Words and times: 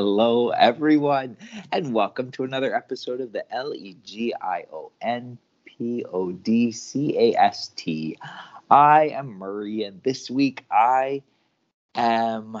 Hello, 0.00 0.48
everyone, 0.48 1.36
and 1.70 1.92
welcome 1.92 2.30
to 2.30 2.42
another 2.44 2.74
episode 2.74 3.20
of 3.20 3.32
the 3.32 3.44
L 3.52 3.74
E 3.74 3.98
G 4.02 4.32
I 4.40 4.64
O 4.72 4.92
N 5.02 5.36
P 5.66 6.06
O 6.10 6.32
D 6.32 6.72
C 6.72 7.14
A 7.18 7.38
S 7.38 7.68
T. 7.76 8.16
I 8.70 9.08
am 9.08 9.34
Murray, 9.34 9.82
and 9.82 10.02
this 10.02 10.30
week 10.30 10.64
I 10.70 11.20
am 11.94 12.56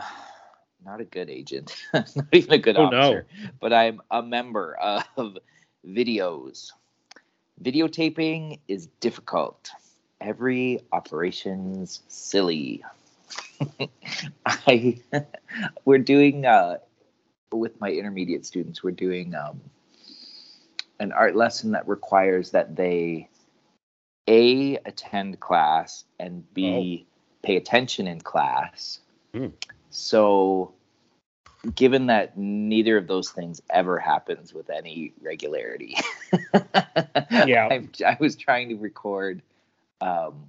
not 0.84 1.00
a 1.00 1.06
good 1.06 1.30
agent, 1.30 1.74
not 1.94 2.10
even 2.32 2.52
a 2.52 2.58
good 2.58 2.76
Oh, 2.76 2.84
officer, 2.84 3.26
but 3.58 3.72
I'm 3.72 4.02
a 4.10 4.22
member 4.22 4.74
of 4.74 5.38
videos. 5.88 6.72
Videotaping 7.64 8.58
is 8.68 8.88
difficult. 9.00 9.70
Every 10.20 10.82
operation's 10.92 12.02
silly. 12.06 12.84
I 14.44 15.00
we're 15.86 15.98
doing 15.98 16.44
uh, 16.44 16.76
with 17.52 17.80
my 17.80 17.90
intermediate 17.90 18.46
students. 18.46 18.82
We're 18.82 18.92
doing 18.92 19.34
um, 19.34 19.60
an 20.98 21.12
art 21.12 21.34
lesson 21.36 21.72
that 21.72 21.86
requires 21.88 22.50
that 22.52 22.76
they 22.76 23.28
a 24.28 24.76
attend 24.84 25.40
class 25.40 26.04
and 26.18 26.44
b 26.54 27.06
pay 27.42 27.56
attention 27.56 28.06
in 28.06 28.20
class. 28.20 29.00
Hmm. 29.34 29.48
So, 29.90 30.72
given 31.74 32.06
that 32.06 32.36
neither 32.38 32.96
of 32.96 33.06
those 33.08 33.30
things 33.30 33.60
ever 33.70 33.98
happens 33.98 34.54
with 34.54 34.70
any 34.70 35.12
regularity, 35.20 35.96
Yeah. 37.46 37.68
I, 37.70 37.88
I 38.06 38.16
was 38.20 38.36
trying 38.36 38.68
to 38.68 38.76
record 38.76 39.42
um, 40.00 40.46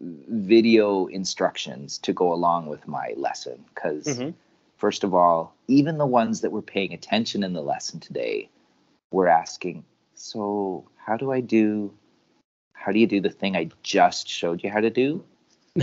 video 0.00 1.06
instructions 1.06 1.98
to 1.98 2.12
go 2.12 2.32
along 2.32 2.66
with 2.66 2.86
my 2.88 3.12
lesson 3.16 3.64
because 3.74 4.06
Mhm. 4.06 4.34
First 4.78 5.04
of 5.04 5.12
all 5.12 5.54
even 5.66 5.98
the 5.98 6.06
ones 6.06 6.40
that 6.40 6.50
were 6.50 6.62
paying 6.62 6.94
attention 6.94 7.42
in 7.44 7.52
the 7.52 7.60
lesson 7.60 8.00
today 8.00 8.48
were 9.10 9.28
asking 9.28 9.84
so 10.14 10.88
how 10.96 11.16
do 11.16 11.30
i 11.30 11.40
do? 11.40 11.92
How 12.72 12.92
do 12.92 12.98
you 12.98 13.06
do 13.06 13.20
the 13.20 13.30
thing 13.30 13.56
i 13.56 13.68
just 13.82 14.28
showed 14.28 14.62
you 14.64 14.70
how 14.70 14.80
to 14.80 14.90
do? 14.90 15.22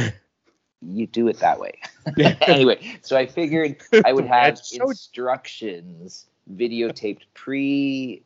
You 0.88 1.07
do 1.07 1.27
it 1.29 1.39
that 1.39 1.59
way. 1.59 1.79
Anyway 2.47 2.79
so 3.01 3.17
i 3.17 3.25
figured 3.25 3.81
i 4.05 4.13
would 4.13 4.25
have 4.38 4.57
so- 4.59 4.89
instructions 4.89 6.27
videotaped 6.53 7.23
pre 7.33 8.21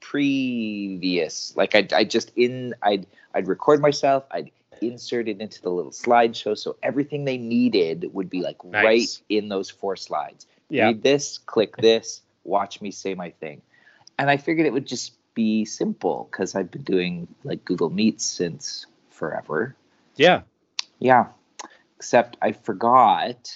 previous. 0.00 1.54
Like 1.56 1.74
i 1.74 1.86
i 1.94 2.04
just 2.04 2.32
in 2.36 2.74
i'd 2.82 3.06
i'd 3.34 3.48
record 3.48 3.80
myself 3.82 4.24
i'd 4.30 4.50
insert 4.80 5.28
it 5.28 5.40
into 5.40 5.60
the 5.62 5.70
little 5.70 5.90
slideshow 5.92 6.56
so 6.56 6.76
everything 6.82 7.24
they 7.24 7.38
needed 7.38 8.10
would 8.12 8.28
be 8.30 8.40
like 8.42 8.62
Nice. 8.64 8.82
right 8.84 9.22
in 9.28 9.48
those 9.48 9.70
four 9.70 9.96
slides 9.96 10.46
Yeah. 10.68 10.86
read 10.86 11.02
this 11.02 11.38
click 11.38 11.76
this 11.88 12.22
watch 12.44 12.80
me 12.80 12.90
say 12.90 13.14
my 13.14 13.30
thing 13.30 13.60
and 14.18 14.30
i 14.30 14.36
figured 14.36 14.66
it 14.66 14.72
would 14.72 14.86
just 14.86 15.12
be 15.34 15.64
simple 15.64 16.28
because 16.30 16.54
i've 16.54 16.70
been 16.70 16.82
doing 16.82 17.28
like 17.44 17.64
google 17.64 17.90
meets 17.90 18.24
since 18.24 18.86
forever 19.10 19.74
Yeah. 20.16 20.42
yeah. 20.98 21.26
Except 21.96 22.36
I 22.40 22.52
forgot 22.52 23.52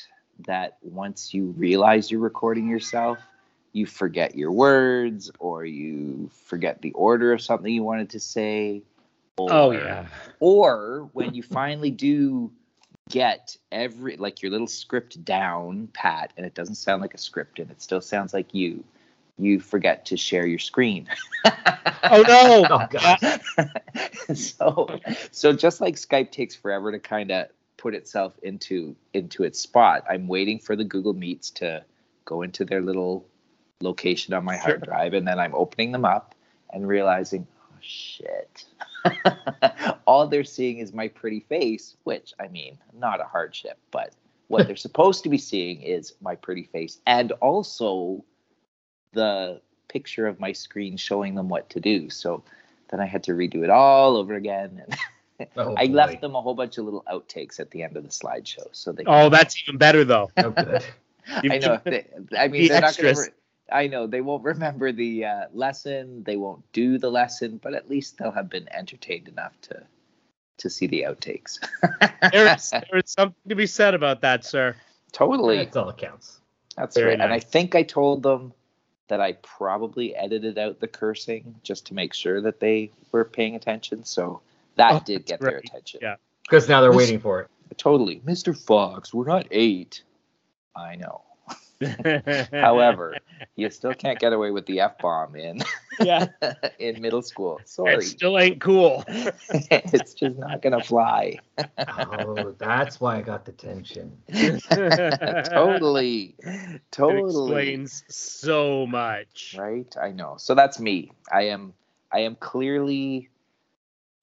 that 0.46 0.76
once 0.82 1.32
you 1.32 1.54
realize 1.56 2.10
you're 2.10 2.20
recording 2.20 2.68
yourself, 2.68 3.18
you 3.72 3.86
forget 3.86 4.36
your 4.36 4.52
words 4.52 5.30
or 5.38 5.64
you 5.64 6.30
forget 6.44 6.82
the 6.82 6.92
order 6.92 7.32
of 7.32 7.40
something 7.40 7.72
you 7.72 7.82
wanted 7.82 8.10
to 8.10 8.20
say. 8.20 8.82
Oh, 9.38 9.44
or, 9.44 9.52
Oh 9.52 9.70
yeah. 9.70 10.06
Or 10.40 11.10
when 11.12 11.34
you 11.34 11.42
finally 11.42 11.90
do 11.90 12.52
get 13.10 13.56
every 13.70 14.16
like 14.16 14.42
your 14.42 14.50
little 14.50 14.66
script 14.66 15.22
down 15.24 15.88
pat 15.92 16.32
and 16.36 16.46
it 16.46 16.54
doesn't 16.54 16.76
sound 16.76 17.02
like 17.02 17.14
a 17.14 17.18
script 17.18 17.58
and 17.58 17.70
it 17.70 17.82
still 17.82 18.00
sounds 18.00 18.32
like 18.32 18.54
you, 18.54 18.82
you 19.38 19.60
forget 19.60 20.06
to 20.06 20.16
share 20.16 20.46
your 20.46 20.58
screen. 20.58 21.08
Oh 22.04 22.22
no. 22.26 22.66
Oh, 22.70 22.86
God. 22.90 23.40
so 24.36 25.00
so 25.30 25.52
just 25.52 25.80
like 25.80 25.96
Skype 25.96 26.30
takes 26.30 26.54
forever 26.54 26.92
to 26.92 26.98
kind 26.98 27.30
of 27.30 27.48
put 27.76 27.94
itself 27.94 28.38
into 28.42 28.96
into 29.12 29.44
its 29.44 29.60
spot, 29.60 30.04
I'm 30.08 30.26
waiting 30.26 30.58
for 30.58 30.74
the 30.74 30.84
Google 30.84 31.12
Meets 31.12 31.50
to 31.50 31.84
go 32.24 32.40
into 32.40 32.64
their 32.64 32.80
little 32.80 33.26
location 33.80 34.32
on 34.32 34.42
my 34.42 34.56
hard 34.56 34.82
drive, 34.82 35.12
and 35.12 35.28
then 35.28 35.38
I'm 35.38 35.54
opening 35.54 35.92
them 35.92 36.06
up 36.06 36.34
and 36.72 36.88
realizing, 36.88 37.46
oh 37.60 37.76
shit. 37.82 38.64
All 40.06 40.26
they're 40.26 40.44
seeing 40.44 40.78
is 40.78 40.92
my 40.92 41.08
pretty 41.08 41.40
face, 41.40 41.96
which 42.04 42.32
I 42.40 42.48
mean, 42.48 42.78
not 42.92 43.20
a 43.20 43.24
hardship, 43.24 43.78
but 43.90 44.12
what 44.48 44.66
they're 44.66 44.76
supposed 44.88 45.22
to 45.24 45.28
be 45.28 45.38
seeing 45.38 45.82
is 45.82 46.14
my 46.20 46.34
pretty 46.34 46.64
face 46.64 47.00
and 47.06 47.32
also 47.32 48.24
the 49.12 49.60
picture 49.88 50.26
of 50.26 50.40
my 50.40 50.52
screen 50.52 50.96
showing 50.96 51.34
them 51.34 51.48
what 51.48 51.70
to 51.70 51.80
do. 51.80 52.10
So 52.10 52.42
then 52.90 53.00
I 53.00 53.06
had 53.06 53.22
to 53.24 53.32
redo 53.32 53.62
it 53.64 53.70
all 53.70 54.16
over 54.16 54.34
again. 54.34 54.82
And 54.86 54.98
Oh, 55.56 55.74
I 55.76 55.88
boy. 55.88 55.92
left 55.94 56.20
them 56.20 56.36
a 56.36 56.40
whole 56.40 56.54
bunch 56.54 56.78
of 56.78 56.84
little 56.84 57.04
outtakes 57.10 57.58
at 57.58 57.70
the 57.72 57.82
end 57.82 57.96
of 57.96 58.04
the 58.04 58.08
slideshow. 58.08 58.68
So 58.70 58.92
they 58.92 59.02
Oh, 59.04 59.28
that's 59.28 59.60
even 59.62 59.78
better 59.78 60.04
though. 60.04 60.30
Oh, 60.36 60.50
good. 60.50 60.84
I 61.28 61.58
know. 61.58 61.80
They, 61.84 62.06
I 62.38 62.46
mean, 62.48 62.62
the 62.62 62.68
they're 62.68 62.80
not 62.80 62.96
going 62.96 63.08
extras. 63.08 63.26
to. 63.26 63.32
I 63.72 63.86
know 63.86 64.06
they 64.06 64.20
won't 64.20 64.44
remember 64.52 64.92
the 64.92 65.24
uh, 65.24 65.44
lesson. 65.52 66.22
They 66.24 66.36
won't 66.36 66.62
do 66.72 66.98
the 66.98 67.10
lesson, 67.10 67.58
but 67.62 67.74
at 67.74 67.88
least 67.88 68.18
they'll 68.18 68.30
have 68.32 68.48
been 68.50 68.68
entertained 68.72 69.28
enough 69.28 69.52
to 69.62 69.82
to 70.58 70.70
see 70.70 70.86
the 70.86 71.02
outtakes. 71.02 71.58
There 72.32 72.54
is, 72.54 72.70
there 72.70 72.98
is 73.04 73.10
something 73.10 73.48
to 73.48 73.54
be 73.54 73.66
said 73.66 73.92
about 73.94 74.20
that, 74.22 74.44
sir. 74.44 74.74
totally. 75.12 75.56
That's 75.58 75.76
all 75.76 75.86
that 75.86 75.98
counts. 75.98 76.40
That's 76.76 76.96
Very 76.96 77.10
right. 77.10 77.20
And 77.20 77.32
I 77.32 77.38
think 77.40 77.74
I 77.74 77.82
told 77.82 78.22
them 78.22 78.52
that 79.08 79.20
I 79.20 79.32
probably 79.42 80.14
edited 80.16 80.56
out 80.58 80.80
the 80.80 80.88
cursing 80.88 81.54
just 81.62 81.86
to 81.88 81.94
make 81.94 82.14
sure 82.14 82.40
that 82.40 82.60
they 82.60 82.90
were 83.12 83.24
paying 83.24 83.54
attention. 83.56 84.04
So 84.04 84.40
that 84.76 84.92
Oh, 84.94 85.02
did 85.04 85.18
that's 85.26 85.30
get 85.32 85.40
their 85.40 85.58
attention. 85.58 86.00
Yeah. 86.02 86.16
Because 86.42 86.68
now 86.68 86.80
they're 86.80 86.90
This- 86.90 86.96
waiting 86.98 87.20
for 87.20 87.40
it. 87.42 87.50
Totally. 87.76 88.20
Mr. 88.20 88.56
Fox, 88.56 89.12
we're 89.12 89.26
not 89.26 89.46
eight. 89.50 90.02
I 90.76 90.94
know. 90.96 91.22
However, 92.52 93.16
you 93.56 93.70
still 93.70 93.94
can't 93.94 94.18
get 94.18 94.32
away 94.32 94.50
with 94.50 94.66
the 94.66 94.80
F 94.80 94.98
bomb 95.00 95.36
in 95.36 95.62
yeah, 96.00 96.26
in 96.78 97.00
middle 97.00 97.22
school. 97.22 97.60
it 97.62 97.68
Sorry. 97.68 98.02
still 98.02 98.38
ain't 98.38 98.60
cool. 98.60 99.04
it's 99.08 100.14
just 100.14 100.36
not 100.36 100.62
gonna 100.62 100.82
fly. 100.82 101.38
Oh, 101.88 102.54
that's 102.58 103.00
why 103.00 103.16
I 103.16 103.22
got 103.22 103.44
the 103.44 103.52
tension. 103.52 104.16
totally. 105.54 106.34
It 106.38 106.80
Totally. 106.90 107.20
explains 107.20 108.04
so 108.08 108.86
much. 108.86 109.54
Right? 109.58 109.94
I 110.00 110.10
know. 110.10 110.34
So 110.38 110.54
that's 110.54 110.78
me. 110.80 111.12
I 111.32 111.42
am 111.48 111.74
I 112.12 112.20
am 112.20 112.36
clearly 112.36 113.28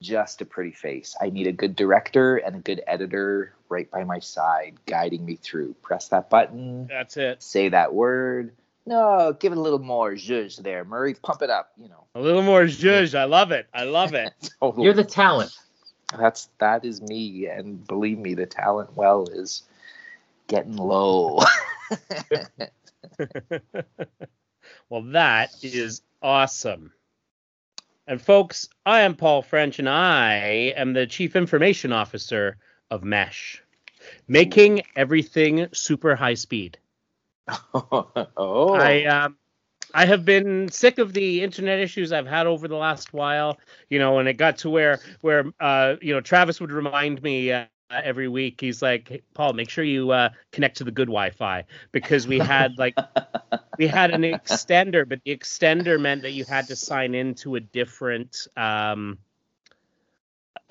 just 0.02 0.42
a 0.42 0.46
pretty 0.46 0.72
face. 0.72 1.16
I 1.22 1.30
need 1.30 1.48
a 1.48 1.52
good 1.52 1.76
director 1.76 2.38
and 2.38 2.56
a 2.56 2.60
good 2.60 2.82
editor 2.88 3.54
right 3.72 3.90
by 3.90 4.04
my 4.04 4.20
side 4.20 4.76
guiding 4.86 5.26
me 5.26 5.38
through. 5.38 5.74
Press 5.82 6.10
that 6.10 6.30
button, 6.30 6.88
That's 6.88 7.18
it. 7.18 7.42
say 7.42 7.70
that 7.70 7.94
word. 7.94 8.54
No, 8.86 9.36
give 9.40 9.52
it 9.54 9.58
a 9.58 9.62
little 9.62 9.80
more 9.80 10.12
zhuzh 10.14 10.58
there, 10.62 10.84
Murray. 10.84 11.14
Pump 11.14 11.42
it 11.42 11.50
up, 11.50 11.72
you 11.78 11.88
know. 11.88 12.06
A 12.16 12.22
little 12.22 12.42
more 12.42 12.64
zhuzh. 12.64 13.18
I 13.18 13.24
love 13.26 13.52
it. 13.52 13.68
I 13.74 13.84
love 13.84 14.14
it. 14.14 14.34
Totally. 14.60 14.86
You're 14.86 14.94
the 14.94 15.04
talent. 15.04 15.56
That's 16.18 16.50
that 16.60 16.84
is 16.84 17.02
me, 17.02 17.48
and 17.48 17.88
believe 17.88 18.18
me, 18.18 18.34
the 18.34 18.46
talent 18.46 18.96
well 18.96 19.28
is 19.32 19.64
getting 20.48 20.76
low. 20.76 21.40
well, 24.90 25.04
that 25.04 25.52
is 25.64 26.02
awesome. 26.22 26.92
And 28.08 28.22
folks, 28.22 28.68
I 28.86 29.02
am 29.02 29.16
Paul 29.16 29.42
French, 29.42 29.80
and 29.80 29.88
I 29.88 30.74
am 30.76 30.92
the 30.94 31.08
Chief 31.08 31.36
Information 31.36 31.94
Officer 31.94 32.58
of 32.92 33.04
Mesh, 33.04 33.64
making 34.28 34.84
everything 34.96 35.68
super 35.72 36.16
high 36.16 36.36
speed. 36.36 36.78
oh, 37.74 38.74
I 38.74 39.06
um, 39.06 39.38
I 39.94 40.06
have 40.06 40.24
been 40.26 40.70
sick 40.70 41.00
of 41.00 41.14
the 41.14 41.42
internet 41.42 41.80
issues 41.80 42.12
I've 42.12 42.28
had 42.28 42.48
over 42.48 42.68
the 42.68 42.76
last 42.76 43.14
while, 43.14 43.58
you 43.90 44.00
know, 44.00 44.20
and 44.20 44.30
it 44.30 44.36
got 44.36 44.58
to 44.60 44.70
where 44.70 45.00
where 45.22 45.46
uh, 45.60 45.96
you 46.02 46.14
know 46.14 46.22
Travis 46.22 46.62
would 46.62 46.72
remind 46.72 47.22
me 47.24 47.52
uh, 47.52 47.66
every 47.92 48.28
week. 48.28 48.62
He's 48.62 48.82
like, 48.82 49.08
hey, 49.10 49.22
Paul, 49.34 49.54
make 49.54 49.70
sure 49.70 49.84
you 49.84 50.12
uh, 50.12 50.30
connect 50.52 50.78
to 50.78 50.84
the 50.84 50.92
good 50.92 51.08
Wi-Fi 51.08 51.66
because 51.92 52.28
we 52.28 52.40
had 52.40 52.78
like 52.78 52.96
we 53.78 53.88
had 53.88 54.12
an 54.12 54.22
extender, 54.22 55.08
but 55.08 55.22
the 55.24 55.36
extender 55.36 56.00
meant 56.00 56.22
that 56.22 56.32
you 56.32 56.46
had 56.46 56.68
to 56.68 56.76
sign 56.76 57.16
into 57.16 57.56
a 57.56 57.60
different 57.60 58.48
um, 58.56 59.18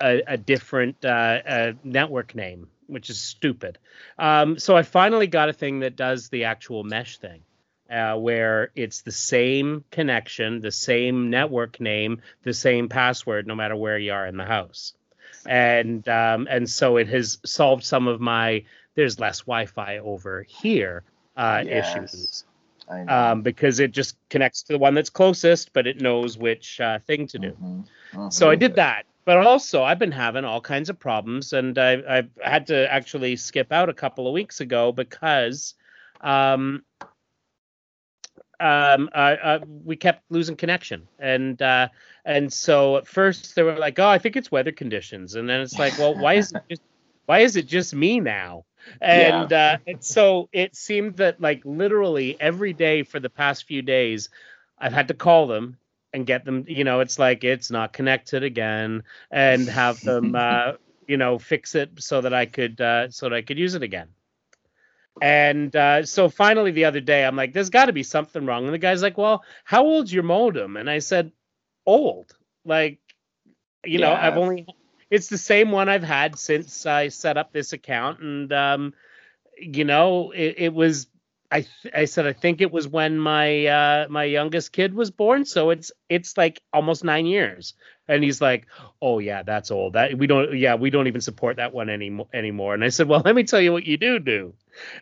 a, 0.01 0.23
a 0.27 0.37
different 0.37 1.05
uh, 1.05 1.73
network 1.83 2.35
name, 2.35 2.67
which 2.87 3.09
is 3.09 3.19
stupid. 3.21 3.77
Um, 4.17 4.57
so 4.59 4.75
I 4.75 4.83
finally 4.83 5.27
got 5.27 5.49
a 5.49 5.53
thing 5.53 5.79
that 5.81 5.95
does 5.95 6.29
the 6.29 6.45
actual 6.45 6.83
mesh 6.83 7.17
thing. 7.17 7.43
Uh, 7.89 8.15
where 8.15 8.71
it's 8.73 9.01
the 9.01 9.11
same 9.11 9.83
connection, 9.91 10.61
the 10.61 10.71
same 10.71 11.29
network 11.29 11.81
name, 11.81 12.21
the 12.43 12.53
same 12.53 12.87
password, 12.87 13.45
no 13.45 13.53
matter 13.53 13.75
where 13.75 13.97
you 13.97 14.13
are 14.13 14.25
in 14.27 14.37
the 14.37 14.45
house, 14.45 14.93
and 15.45 16.07
um, 16.07 16.47
and 16.49 16.69
so 16.69 16.95
it 16.95 17.09
has 17.09 17.39
solved 17.45 17.83
some 17.83 18.07
of 18.07 18.21
my 18.21 18.63
there's 18.95 19.19
less 19.19 19.41
Wi-Fi 19.41 19.97
over 19.97 20.43
here 20.43 21.03
uh, 21.35 21.63
Yes. 21.65 21.95
issues. 21.95 22.45
Um, 23.07 23.41
because 23.41 23.79
it 23.79 23.91
just 23.91 24.15
connects 24.29 24.63
to 24.63 24.73
the 24.73 24.79
one 24.79 24.93
that's 24.93 25.09
closest, 25.09 25.73
but 25.73 25.87
it 25.87 26.01
knows 26.01 26.37
which 26.37 26.79
uh, 26.79 26.99
thing 26.99 27.27
to 27.27 27.39
do. 27.39 27.51
Mhm, 27.51 27.85
mhm. 28.13 28.33
So 28.33 28.49
I 28.49 28.55
did 28.55 28.75
that. 28.75 29.05
But 29.23 29.37
also, 29.37 29.83
I've 29.83 29.99
been 29.99 30.11
having 30.11 30.45
all 30.45 30.61
kinds 30.61 30.89
of 30.89 30.99
problems, 30.99 31.53
and 31.53 31.77
I, 31.77 32.01
I've 32.07 32.29
had 32.43 32.67
to 32.67 32.91
actually 32.91 33.35
skip 33.35 33.71
out 33.71 33.89
a 33.89 33.93
couple 33.93 34.27
of 34.27 34.33
weeks 34.33 34.61
ago 34.61 34.91
because 34.91 35.75
um, 36.21 36.83
um, 38.59 39.09
uh, 39.13 39.35
uh, 39.43 39.59
we 39.83 39.95
kept 39.95 40.23
losing 40.29 40.55
connection, 40.55 41.07
and 41.19 41.61
uh, 41.61 41.89
and 42.25 42.51
so 42.51 42.97
at 42.97 43.07
first 43.07 43.55
they 43.55 43.63
were 43.63 43.77
like, 43.77 43.97
"Oh, 43.99 44.07
I 44.07 44.19
think 44.19 44.35
it's 44.35 44.51
weather 44.51 44.71
conditions," 44.71 45.35
and 45.35 45.49
then 45.49 45.61
it's 45.61 45.77
like, 45.77 45.97
"Well, 45.97 46.15
why 46.15 46.35
is 46.35 46.51
it 46.51 46.61
just 46.69 46.81
why 47.25 47.39
is 47.39 47.55
it 47.55 47.67
just 47.67 47.93
me 47.93 48.19
now?" 48.19 48.65
And, 48.99 49.51
uh, 49.53 49.77
and 49.85 50.03
so 50.03 50.49
it 50.51 50.75
seemed 50.75 51.17
that 51.17 51.41
like 51.41 51.61
literally 51.65 52.39
every 52.39 52.73
day 52.73 53.03
for 53.03 53.19
the 53.19 53.29
past 53.29 53.65
few 53.65 53.81
days, 53.81 54.29
I've 54.77 54.93
had 54.93 55.07
to 55.09 55.13
call 55.13 55.47
them 55.47 55.77
and 56.13 56.25
get 56.25 56.45
them. 56.45 56.65
You 56.67 56.83
know, 56.83 56.99
it's 56.99 57.19
like 57.19 57.43
it's 57.43 57.71
not 57.71 57.93
connected 57.93 58.43
again, 58.43 59.03
and 59.29 59.67
have 59.67 60.01
them, 60.01 60.35
uh, 60.35 60.73
you 61.07 61.17
know, 61.17 61.39
fix 61.39 61.75
it 61.75 61.91
so 62.01 62.21
that 62.21 62.33
I 62.33 62.45
could 62.45 62.79
uh, 62.81 63.09
so 63.09 63.29
that 63.29 63.35
I 63.35 63.41
could 63.41 63.57
use 63.59 63.75
it 63.75 63.83
again. 63.83 64.09
And 65.21 65.75
uh, 65.75 66.05
so 66.05 66.29
finally, 66.29 66.71
the 66.71 66.85
other 66.85 67.01
day, 67.01 67.25
I'm 67.25 67.35
like, 67.35 67.53
"There's 67.53 67.69
got 67.69 67.85
to 67.85 67.93
be 67.93 68.03
something 68.03 68.45
wrong." 68.45 68.65
And 68.65 68.73
the 68.73 68.79
guy's 68.79 69.01
like, 69.01 69.17
"Well, 69.17 69.43
how 69.63 69.83
old's 69.83 70.13
your 70.13 70.23
modem?" 70.23 70.77
And 70.77 70.89
I 70.89 70.99
said, 70.99 71.31
"Old, 71.85 72.35
like, 72.65 72.99
you 73.83 73.99
know, 73.99 74.13
I've 74.13 74.37
only 74.37 74.65
it's 75.09 75.27
the 75.27 75.37
same 75.37 75.71
one 75.71 75.89
I've 75.89 76.03
had 76.03 76.39
since 76.39 76.85
I 76.85 77.09
set 77.09 77.37
up 77.37 77.51
this 77.51 77.73
account, 77.73 78.21
and 78.21 78.53
um, 78.53 78.93
you 79.57 79.83
know, 79.83 80.31
it, 80.31 80.55
it 80.57 80.73
was." 80.73 81.07
I 81.51 81.61
th- 81.61 81.93
I 81.93 82.05
said 82.05 82.25
I 82.25 82.33
think 82.33 82.61
it 82.61 82.71
was 82.71 82.87
when 82.87 83.19
my 83.19 83.65
uh, 83.65 84.07
my 84.09 84.23
youngest 84.23 84.71
kid 84.71 84.93
was 84.93 85.11
born, 85.11 85.43
so 85.43 85.69
it's 85.69 85.91
it's 86.07 86.37
like 86.37 86.61
almost 86.71 87.03
nine 87.03 87.25
years. 87.25 87.73
And 88.07 88.23
he's 88.23 88.41
like, 88.41 88.67
"Oh 89.01 89.19
yeah, 89.19 89.43
that's 89.43 89.69
old. 89.69 89.93
That 89.93 90.17
we 90.17 90.27
don't 90.27 90.57
yeah 90.57 90.75
we 90.75 90.89
don't 90.89 91.07
even 91.07 91.21
support 91.21 91.57
that 91.57 91.73
one 91.73 91.89
anymore 91.89 92.27
anymore." 92.33 92.73
And 92.73 92.83
I 92.83 92.89
said, 92.89 93.07
"Well, 93.09 93.21
let 93.25 93.35
me 93.35 93.43
tell 93.43 93.59
you 93.59 93.73
what 93.73 93.85
you 93.85 93.97
do 93.97 94.19
do. 94.19 94.53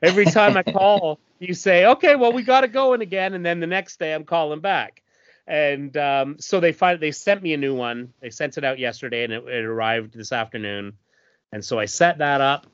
Every 0.01 0.25
time 0.25 0.57
I 0.57 0.63
call, 0.79 1.19
you 1.37 1.53
say, 1.53 1.85
"Okay, 1.85 2.15
well 2.15 2.33
we 2.33 2.41
got 2.41 2.63
it 2.63 2.73
going 2.73 3.01
again," 3.01 3.35
and 3.35 3.45
then 3.45 3.59
the 3.59 3.67
next 3.67 3.99
day 3.99 4.13
I'm 4.13 4.25
calling 4.25 4.59
back. 4.59 5.03
And 5.45 5.95
um, 5.97 6.35
so 6.39 6.59
they 6.59 6.71
find 6.71 6.99
they 6.99 7.11
sent 7.11 7.43
me 7.43 7.53
a 7.53 7.57
new 7.57 7.75
one. 7.75 8.13
They 8.21 8.31
sent 8.31 8.57
it 8.57 8.63
out 8.63 8.79
yesterday, 8.79 9.23
and 9.23 9.33
it, 9.33 9.43
it 9.47 9.65
arrived 9.65 10.15
this 10.15 10.31
afternoon. 10.31 10.93
And 11.51 11.63
so 11.65 11.79
I 11.79 11.85
set 11.85 12.19
that 12.19 12.41
up, 12.41 12.67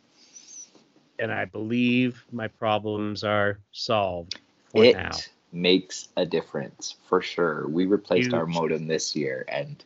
and 1.19 1.31
I 1.31 1.45
believe 1.45 2.25
my 2.31 2.47
problems 2.47 3.23
are 3.23 3.59
solved 3.71 4.39
for 4.65 4.85
it 4.85 4.93
now. 4.93 5.25
makes 5.51 6.09
a 6.17 6.25
difference 6.25 6.95
for 7.07 7.21
sure. 7.21 7.67
We 7.67 7.85
replaced 7.85 8.33
our 8.33 8.45
modem 8.45 8.87
this 8.87 9.15
year, 9.15 9.45
and 9.47 9.83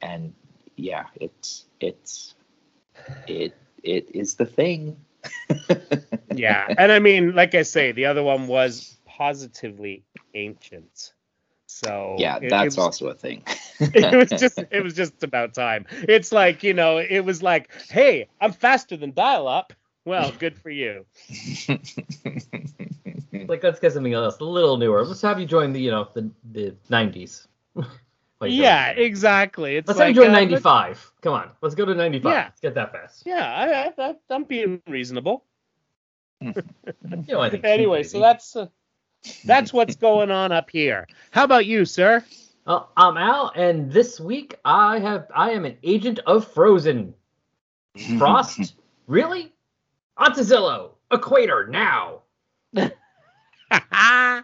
and 0.00 0.34
yeah, 0.76 1.04
it's 1.20 1.64
it's 1.80 2.34
it 3.26 3.54
it 3.82 4.08
is 4.14 4.34
the 4.34 4.46
thing. 4.46 4.96
yeah 6.32 6.68
and 6.76 6.90
i 6.92 6.98
mean 6.98 7.34
like 7.34 7.54
i 7.54 7.62
say 7.62 7.92
the 7.92 8.06
other 8.06 8.22
one 8.22 8.46
was 8.46 8.96
positively 9.06 10.04
ancient 10.34 11.12
so 11.66 12.16
yeah, 12.18 12.38
it- 12.40 12.44
it 12.44 12.50
that's 12.50 12.76
was- 12.76 12.78
also 12.78 13.08
a 13.08 13.14
thing. 13.14 13.42
it 13.92 14.14
was 14.16 14.32
just 14.32 14.62
it 14.70 14.82
was 14.82 14.94
just 14.94 15.22
about 15.22 15.54
time 15.54 15.86
it's 16.02 16.32
like 16.32 16.62
you 16.62 16.72
know 16.74 16.98
it 16.98 17.20
was 17.20 17.42
like 17.42 17.70
hey 17.90 18.28
i'm 18.40 18.52
faster 18.52 18.96
than 18.96 19.12
dial 19.12 19.46
up 19.48 19.72
well 20.04 20.32
good 20.38 20.56
for 20.58 20.70
you 20.70 21.04
Like 23.48 23.62
let's 23.62 23.78
get 23.80 23.92
something 23.92 24.12
else 24.14 24.38
a 24.40 24.44
little 24.44 24.76
newer. 24.78 25.04
Let's 25.04 25.20
have 25.22 25.38
you 25.38 25.46
join 25.46 25.72
the 25.72 25.80
you 25.80 25.90
know 25.90 26.08
the 26.14 26.30
the 26.52 26.74
nineties. 26.88 27.46
yeah 28.42 28.90
exactly 28.90 29.76
it's 29.76 29.88
Let's 29.88 29.98
like 29.98 30.08
have 30.08 30.16
you 30.16 30.22
join 30.22 30.30
uh, 30.30 30.38
ninety 30.38 30.56
five. 30.56 31.10
Come 31.22 31.32
on, 31.34 31.50
let's 31.62 31.74
go 31.74 31.84
to 31.84 31.94
ninety 31.94 32.20
five. 32.20 32.32
Yeah. 32.32 32.44
Let's 32.44 32.60
get 32.60 32.74
that 32.74 32.92
fast. 32.92 33.22
yeah 33.26 33.92
I, 33.98 34.02
I, 34.02 34.14
i'm 34.30 34.44
being 34.44 34.82
reasonable 34.86 35.44
You 36.40 36.52
know, 37.28 37.40
I 37.40 37.48
think. 37.50 37.64
anyway 37.64 38.02
so 38.02 38.20
that's 38.20 38.54
uh, 38.56 38.66
that's 39.44 39.72
what's 39.72 39.96
going 39.96 40.30
on 40.30 40.52
up 40.52 40.68
here 40.70 41.06
how 41.30 41.44
about 41.44 41.64
you 41.66 41.84
sir 41.86 42.22
Well, 42.66 42.90
I'm 42.96 43.16
Al, 43.16 43.50
and 43.54 43.90
this 43.90 44.20
week 44.20 44.58
I 44.64 44.98
have 44.98 45.26
I 45.34 45.50
am 45.52 45.64
an 45.64 45.76
agent 45.82 46.20
of 46.26 46.46
Frozen. 46.52 47.14
Frost, 48.18 48.74
really? 49.06 49.52
Onto 50.16 50.42
Zillow, 50.42 50.90
Equator 51.10 51.66
now. 51.68 52.20
yeah, 53.72 54.40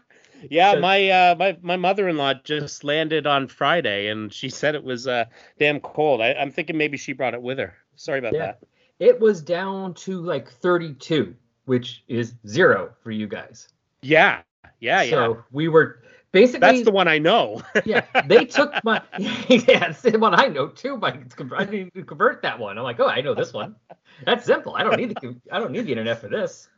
So- 0.72 0.80
my 0.80 1.08
uh, 1.08 1.34
my 1.38 1.56
my 1.62 1.76
mother-in-law 1.76 2.34
just 2.44 2.84
landed 2.84 3.26
on 3.26 3.48
Friday, 3.48 4.08
and 4.08 4.32
she 4.32 4.48
said 4.48 4.74
it 4.74 4.84
was 4.84 5.06
uh, 5.06 5.24
damn 5.58 5.80
cold. 5.80 6.20
I, 6.20 6.32
I'm 6.34 6.50
thinking 6.50 6.76
maybe 6.76 6.96
she 6.96 7.12
brought 7.12 7.34
it 7.34 7.42
with 7.42 7.58
her. 7.58 7.74
Sorry 7.96 8.18
about 8.18 8.34
Yeah. 8.34 8.46
that. 8.46 8.60
It 8.98 9.18
was 9.18 9.40
down 9.40 9.94
to 9.94 10.20
like 10.20 10.50
32, 10.50 11.34
which 11.64 12.04
is 12.08 12.34
zero 12.46 12.92
for 13.02 13.10
you 13.10 13.26
guys. 13.26 13.68
Yeah, 14.02 14.40
yeah, 14.80 15.02
yeah. 15.02 15.10
So 15.10 15.42
we 15.52 15.68
were 15.68 16.02
basically. 16.32 16.60
That's 16.60 16.82
the 16.82 16.90
one 16.90 17.08
I 17.08 17.18
know. 17.18 17.62
yeah, 17.84 18.04
they 18.26 18.44
took 18.44 18.72
my. 18.84 19.02
yeah, 19.18 19.90
it's 19.90 20.02
the 20.02 20.18
one 20.18 20.34
I 20.34 20.46
know 20.46 20.68
too. 20.68 20.96
My, 20.96 21.18
I 21.56 21.64
need 21.64 21.92
to 21.94 22.04
convert 22.04 22.42
that 22.42 22.58
one. 22.58 22.78
I'm 22.78 22.84
like, 22.84 23.00
oh, 23.00 23.08
I 23.08 23.20
know 23.20 23.34
this 23.34 23.52
one. 23.52 23.76
That's 24.24 24.44
simple. 24.44 24.74
I 24.76 24.82
don't 24.82 24.96
need 24.96 25.10
the. 25.10 25.36
I 25.50 25.58
don't 25.58 25.72
need 25.72 25.86
the 25.86 25.92
internet 25.92 26.20
for 26.20 26.28
this. 26.28 26.68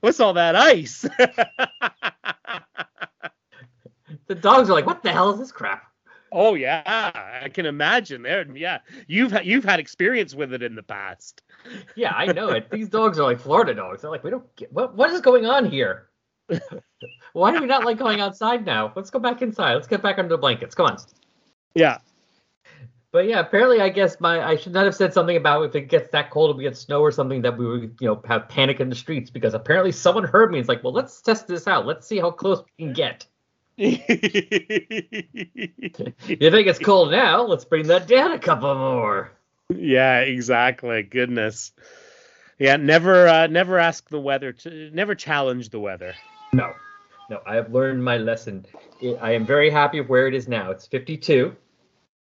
What's 0.00 0.20
all 0.20 0.34
that 0.34 0.56
ice? 0.56 1.06
The 4.28 4.34
dogs 4.34 4.68
are 4.68 4.72
like, 4.72 4.86
what 4.86 5.02
the 5.02 5.12
hell 5.12 5.30
is 5.30 5.38
this 5.38 5.52
crap? 5.52 5.84
oh 6.32 6.54
yeah, 6.54 6.82
I 7.42 7.48
can 7.48 7.66
imagine. 7.66 8.22
There, 8.22 8.46
yeah, 8.56 8.80
you've 9.06 9.34
you've 9.44 9.64
had 9.64 9.80
experience 9.80 10.34
with 10.34 10.52
it 10.52 10.62
in 10.62 10.74
the 10.74 10.82
past. 10.82 11.42
Yeah, 11.94 12.12
I 12.14 12.26
know 12.32 12.50
it. 12.50 12.70
These 12.70 12.88
dogs 12.88 13.18
are 13.18 13.24
like 13.24 13.40
Florida 13.40 13.74
dogs. 13.74 14.02
They're 14.02 14.10
like, 14.10 14.24
we 14.24 14.30
don't 14.30 14.54
get 14.56 14.72
what 14.72 14.96
what 14.96 15.10
is 15.10 15.20
going 15.20 15.46
on 15.46 15.64
here? 15.64 16.08
Why 17.32 17.52
do 17.52 17.60
we 17.60 17.66
not 17.66 17.84
like 17.84 17.98
going 17.98 18.20
outside 18.20 18.64
now? 18.64 18.92
Let's 18.96 19.10
go 19.10 19.18
back 19.18 19.42
inside. 19.42 19.74
Let's 19.74 19.88
get 19.88 20.02
back 20.02 20.18
under 20.18 20.30
the 20.30 20.38
blankets. 20.38 20.74
Come 20.74 20.86
on. 20.86 20.98
Yeah. 21.74 21.98
But 23.12 23.28
yeah, 23.28 23.40
apparently, 23.40 23.80
I 23.80 23.88
guess 23.88 24.20
my 24.20 24.46
I 24.46 24.56
should 24.56 24.72
not 24.72 24.84
have 24.84 24.94
said 24.94 25.14
something 25.14 25.36
about 25.36 25.62
if 25.64 25.74
it 25.74 25.88
gets 25.88 26.10
that 26.10 26.30
cold, 26.30 26.50
if 26.50 26.56
we 26.56 26.64
get 26.64 26.76
snow 26.76 27.00
or 27.00 27.10
something, 27.10 27.42
that 27.42 27.56
we 27.56 27.66
would 27.66 27.96
you 28.00 28.08
know 28.08 28.20
have 28.26 28.48
panic 28.48 28.80
in 28.80 28.90
the 28.90 28.94
streets 28.94 29.30
because 29.30 29.54
apparently 29.54 29.92
someone 29.92 30.24
heard 30.24 30.50
me. 30.52 30.58
It's 30.58 30.68
like, 30.68 30.84
well, 30.84 30.92
let's 30.92 31.20
test 31.22 31.46
this 31.46 31.66
out. 31.66 31.86
Let's 31.86 32.06
see 32.06 32.18
how 32.18 32.30
close 32.30 32.62
we 32.78 32.84
can 32.84 32.92
get. 32.92 33.26
You 33.78 34.00
think 36.50 36.66
it's 36.66 36.78
cold 36.78 37.10
now? 37.10 37.42
Let's 37.42 37.64
bring 37.64 37.86
that 37.88 38.06
down 38.08 38.32
a 38.32 38.38
couple 38.38 38.74
more. 38.74 39.32
yeah, 39.74 40.20
exactly. 40.20 41.02
Goodness. 41.02 41.72
Yeah, 42.58 42.76
never 42.76 43.28
uh, 43.28 43.46
never 43.48 43.78
ask 43.78 44.08
the 44.08 44.20
weather 44.20 44.52
to 44.52 44.90
never 44.92 45.14
challenge 45.14 45.68
the 45.70 45.80
weather. 45.80 46.14
No, 46.52 46.72
no, 47.30 47.40
I 47.46 47.54
have 47.56 47.72
learned 47.72 48.02
my 48.02 48.16
lesson. 48.18 48.66
I- 49.02 49.18
I 49.20 49.30
am 49.32 49.44
very 49.46 49.70
happy 49.70 50.00
with 50.00 50.08
where 50.08 50.26
it 50.26 50.34
is 50.34 50.48
now. 50.48 50.70
It's 50.70 50.86
52, 50.86 51.54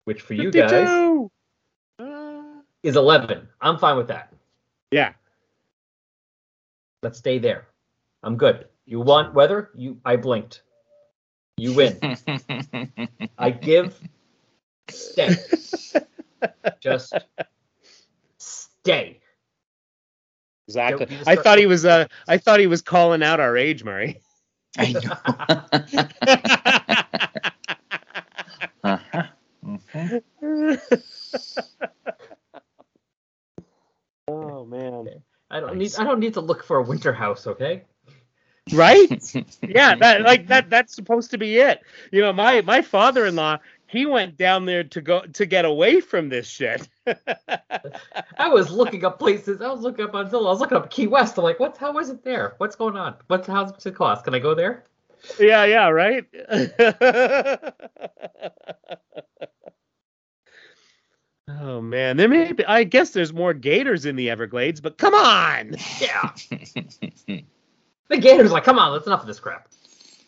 which 0.04 0.22
for 0.22 0.34
you 0.34 0.50
guys 0.50 0.88
Uh, 1.98 2.60
is 2.82 2.96
11. 2.96 3.48
I'm 3.60 3.78
fine 3.78 3.96
with 3.96 4.08
that. 4.08 4.32
yeah. 4.90 5.12
Let's 7.02 7.18
stay 7.18 7.38
there. 7.38 7.68
I'm 8.22 8.36
good. 8.36 8.68
You 8.86 9.00
want 9.00 9.34
weather? 9.34 9.70
You 9.74 10.00
I 10.04 10.16
blinked. 10.16 10.62
You 11.56 11.72
win. 11.72 11.98
I 13.38 13.50
give. 13.50 14.00
Stay. 14.90 15.34
Just 16.80 17.12
stay. 18.38 19.20
Exactly. 20.68 21.06
Don't 21.06 21.28
I 21.28 21.36
thought 21.36 21.58
he 21.58 21.66
was 21.66 21.84
uh 21.84 22.06
I 22.28 22.38
thought 22.38 22.60
he 22.60 22.66
was 22.66 22.82
calling 22.82 23.22
out 23.22 23.40
our 23.40 23.56
age, 23.56 23.84
Murray. 23.84 24.20
I 24.78 24.92
know. 24.92 25.16
Uh-huh. 28.84 29.22
Mhm. 29.66 30.80
oh 34.28 34.64
man. 34.64 35.08
I 35.50 35.60
don't 35.60 35.76
need. 35.76 35.92
I 35.98 36.04
don't 36.04 36.20
need 36.20 36.34
to 36.34 36.40
look 36.40 36.64
for 36.64 36.78
a 36.78 36.82
winter 36.82 37.12
house. 37.12 37.46
Okay. 37.46 37.82
Right? 38.72 39.08
yeah, 39.62 39.94
that 39.96 40.22
like 40.22 40.48
that 40.48 40.70
that's 40.70 40.94
supposed 40.94 41.30
to 41.32 41.38
be 41.38 41.58
it. 41.58 41.80
You 42.12 42.20
know, 42.22 42.32
my 42.32 42.60
my 42.62 42.82
father-in-law, 42.82 43.58
he 43.86 44.06
went 44.06 44.36
down 44.36 44.66
there 44.66 44.84
to 44.84 45.00
go 45.00 45.20
to 45.22 45.46
get 45.46 45.64
away 45.64 46.00
from 46.00 46.28
this 46.28 46.48
shit. 46.48 46.88
I 48.46 48.48
was 48.48 48.70
looking 48.70 49.04
up 49.04 49.18
places. 49.18 49.60
I 49.60 49.68
was 49.68 49.80
looking 49.80 50.04
up 50.04 50.14
on 50.14 50.30
Zillow. 50.30 50.46
I 50.46 50.50
was 50.50 50.60
looking 50.60 50.76
up 50.76 50.88
Key 50.88 51.08
West. 51.08 51.36
I'm 51.36 51.42
like, 51.42 51.58
what? 51.58 51.76
How 51.76 51.98
is 51.98 52.10
it 52.10 52.22
there? 52.22 52.54
What's 52.58 52.76
going 52.76 52.96
on? 52.96 53.16
What's 53.26 53.48
how's 53.48 53.84
it 53.84 53.94
cost? 53.96 54.24
Can 54.24 54.34
I 54.34 54.38
go 54.38 54.54
there? 54.54 54.84
yeah, 55.40 55.64
yeah, 55.64 55.88
right? 55.88 56.24
oh 61.48 61.80
man, 61.80 62.16
there 62.16 62.28
may 62.28 62.52
be 62.52 62.64
I 62.64 62.84
guess 62.84 63.10
there's 63.10 63.32
more 63.32 63.52
gators 63.52 64.06
in 64.06 64.14
the 64.14 64.30
Everglades, 64.30 64.80
but 64.80 64.96
come 64.96 65.14
on. 65.14 65.74
Yeah. 66.00 66.30
The 68.08 68.18
Gators 68.18 68.52
like, 68.52 68.62
come 68.62 68.78
on, 68.78 68.92
that's 68.92 69.08
enough 69.08 69.22
of 69.22 69.26
this 69.26 69.40
crap. 69.40 69.66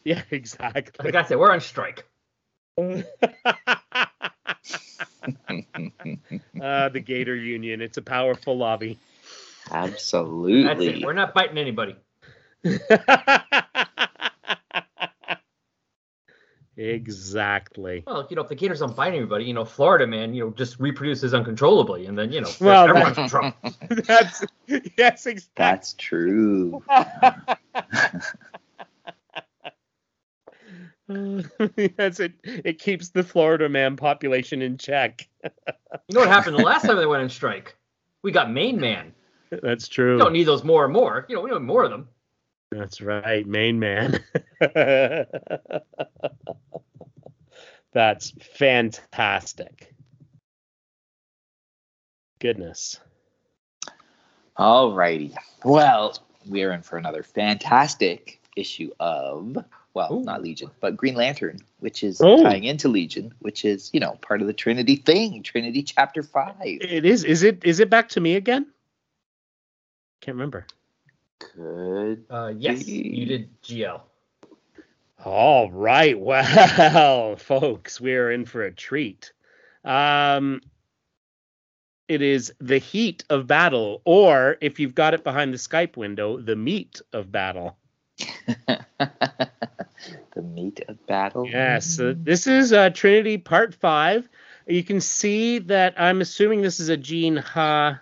Yeah, 0.03 0.23
exactly. 0.33 1.05
Like 1.05 1.15
I 1.15 1.23
said, 1.23 1.39
we're 1.39 1.53
on 1.53 1.61
strike. 1.61 2.05
uh, 6.63 6.89
the 6.89 7.01
Gator 7.01 7.35
Union. 7.35 7.81
It's 7.81 7.97
a 7.97 8.03
powerful 8.03 8.57
lobby. 8.57 8.99
That's 9.71 9.93
Absolutely. 9.93 11.01
it. 11.01 11.05
We're 11.05 11.13
not 11.13 11.35
biting 11.35 11.59
anybody. 11.59 11.97
exactly. 16.77 18.05
Well, 18.07 18.27
you 18.31 18.37
know, 18.37 18.43
if 18.43 18.49
the 18.49 18.55
Gators 18.55 18.81
don't 18.81 18.97
bite 18.97 19.15
anybody, 19.15 19.45
you 19.45 19.55
know, 19.55 19.65
Florida 19.65 20.07
man, 20.07 20.35
you 20.35 20.45
know, 20.45 20.51
just 20.51 20.79
reproduces 20.81 21.35
uncontrollably, 21.35 22.07
and 22.07 22.19
then 22.19 22.33
you 22.33 22.41
know, 22.41 22.51
Well, 22.61 22.89
everyone's 22.89 23.19
in 23.19 23.29
trouble. 23.31 23.55
That's 23.89 24.45
yes, 24.97 25.27
exactly. 25.27 25.53
That's 25.57 25.95
true. 25.95 26.83
Mm. 31.11 31.95
That's 31.97 32.21
it. 32.21 32.33
It 32.45 32.79
keeps 32.79 33.09
the 33.11 33.23
Florida 33.23 33.69
man 33.69 33.97
population 33.97 34.63
in 34.63 34.77
check. 34.79 35.29
You 35.45 35.51
know 36.13 36.21
what 36.21 36.29
happened 36.29 36.59
the 36.59 36.63
last 36.63 36.85
time 36.85 36.97
they 36.97 37.07
went 37.07 37.23
on 37.23 37.31
strike? 37.31 37.75
We 38.23 38.33
got 38.33 38.51
Maine 38.51 38.79
man. 38.81 39.15
That's 39.51 39.89
We 39.89 39.95
true. 39.95 40.19
don't 40.19 40.33
need 40.33 40.45
those 40.45 40.65
more 40.65 40.85
and 40.85 40.93
more. 40.93 41.25
You 41.29 41.37
know, 41.37 41.43
we 41.43 41.51
need 41.51 41.61
more 41.61 41.85
of 41.85 41.91
them. 41.91 42.09
That's 42.71 43.01
right, 43.01 43.47
main 43.47 43.79
man. 43.79 44.23
That's 47.93 48.31
fantastic. 48.59 49.95
Goodness. 52.41 53.01
All 54.57 54.93
righty. 54.93 55.35
Well, 55.65 56.19
we're 56.47 56.73
in 56.73 56.83
for 56.83 56.99
another 56.99 57.23
fantastic 57.23 58.41
issue 58.57 58.91
of, 59.01 59.57
well, 59.95 60.15
Ooh. 60.15 60.23
not 60.25 60.43
Legion, 60.43 60.71
but 60.81 60.97
Green 60.97 61.15
Lantern, 61.15 61.59
which 61.81 62.03
is 62.03 62.21
Oh. 62.21 62.43
tying 62.43 62.65
into 62.65 62.89
Legion, 62.89 63.33
which 63.41 63.65
is, 63.65 63.91
you 63.93 64.01
know, 64.01 64.13
part 64.23 64.41
of 64.41 64.47
the 64.47 64.53
Trinity 64.53 64.97
thing, 64.97 65.43
Trinity 65.43 65.83
Chapter 65.83 66.23
5. 66.23 66.55
It 66.61 67.05
is. 67.05 67.25
Is 67.25 67.43
it? 67.43 67.65
Is 67.65 67.81
it 67.81 67.91
back 67.91 68.09
to 68.11 68.21
me 68.21 68.37
again? 68.37 68.67
Can't 70.21 70.35
remember. 70.37 70.67
Could 71.41 72.25
Uh, 72.31 72.53
yes, 72.57 72.87
you 72.89 73.27
did 73.27 73.49
GL. 73.63 74.01
All 75.25 75.71
right. 75.71 76.19
Well, 76.21 77.37
folks, 77.37 78.01
we're 78.01 78.31
in 78.33 78.45
for 78.45 78.63
a 78.63 78.73
treat. 78.73 79.33
Um, 79.85 80.61
it 82.09 82.23
is 82.23 82.53
the 82.61 82.79
heat 82.79 83.25
of 83.31 83.47
battle, 83.47 84.01
or 84.05 84.57
if 84.61 84.81
you've 84.81 84.95
got 84.95 85.15
it 85.15 85.25
behind 85.25 85.53
the 85.53 85.59
Skype 85.59 85.97
window, 85.97 86.39
the 86.41 86.57
meat 86.57 87.01
of 87.13 87.31
battle. 87.31 87.77
the 90.35 90.43
meat 90.43 90.81
of 90.89 91.05
battle. 91.07 91.47
Yes, 91.47 91.99
uh, 92.01 92.15
this 92.17 92.47
is 92.47 92.73
uh, 92.73 92.91
Trinity 92.91 93.39
Part 93.39 93.75
Five. 93.75 94.29
You 94.67 94.83
can 94.85 95.01
see 95.01 95.59
that 95.61 95.95
I'm 95.97 96.21
assuming 96.21 96.61
this 96.63 96.79
is 96.81 96.89
a 96.91 96.97
Gene 96.97 97.37
Ha 97.37 98.01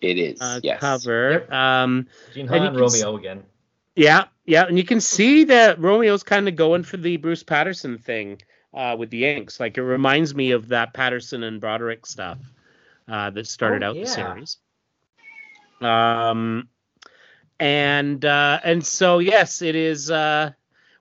It 0.00 0.18
is. 0.18 0.40
uh, 0.40 0.60
yes. 0.62 0.80
cover. 0.80 1.30
Yep. 1.32 1.52
Um, 1.52 2.06
Gene 2.32 2.48
Ha 2.48 2.54
And 2.54 2.62
you 2.64 2.68
Han 2.70 2.76
can 2.76 2.84
s- 2.84 3.02
Romeo 3.02 3.16
again. 3.18 3.42
Yeah, 3.94 4.24
yeah, 4.46 4.64
and 4.66 4.78
you 4.78 4.84
can 4.84 5.00
see 5.02 5.44
that 5.44 5.78
Romeo's 5.78 6.22
kind 6.22 6.48
of 6.48 6.56
going 6.56 6.82
for 6.82 6.96
the 6.96 7.18
Bruce 7.18 7.42
Patterson 7.42 7.98
thing 7.98 8.40
uh, 8.72 8.96
with 8.98 9.10
the 9.10 9.26
inks. 9.26 9.60
Like 9.60 9.76
it 9.76 9.82
reminds 9.82 10.34
me 10.34 10.52
of 10.52 10.68
that 10.68 10.94
Patterson 10.94 11.42
and 11.42 11.60
Broderick 11.60 12.06
stuff 12.06 12.38
uh, 13.06 13.28
that 13.30 13.46
started 13.46 13.82
Oh, 13.82 13.90
out 13.90 13.94
the 13.96 14.06
series. 14.06 14.56
Um, 15.82 16.68
and 17.60 18.24
uh, 18.24 18.60
and 18.64 18.84
so 18.86 19.18
yes, 19.18 19.60
it 19.62 19.74
is. 19.76 20.10
Uh, 20.10 20.52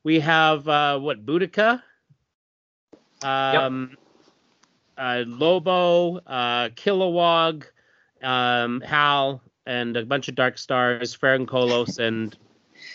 we 0.03 0.19
have 0.19 0.67
uh, 0.67 0.99
what 0.99 1.25
Boudica, 1.25 1.81
um, 3.23 3.97
uh, 4.97 5.23
Lobo, 5.27 6.17
uh, 6.17 6.69
Kilowog, 6.69 7.65
um, 8.21 8.81
Hal, 8.81 9.41
and 9.65 9.95
a 9.97 10.05
bunch 10.05 10.27
of 10.27 10.35
Dark 10.35 10.57
Stars, 10.57 11.15
Ferin 11.15 11.45
Colos, 11.45 11.99
and 11.99 12.35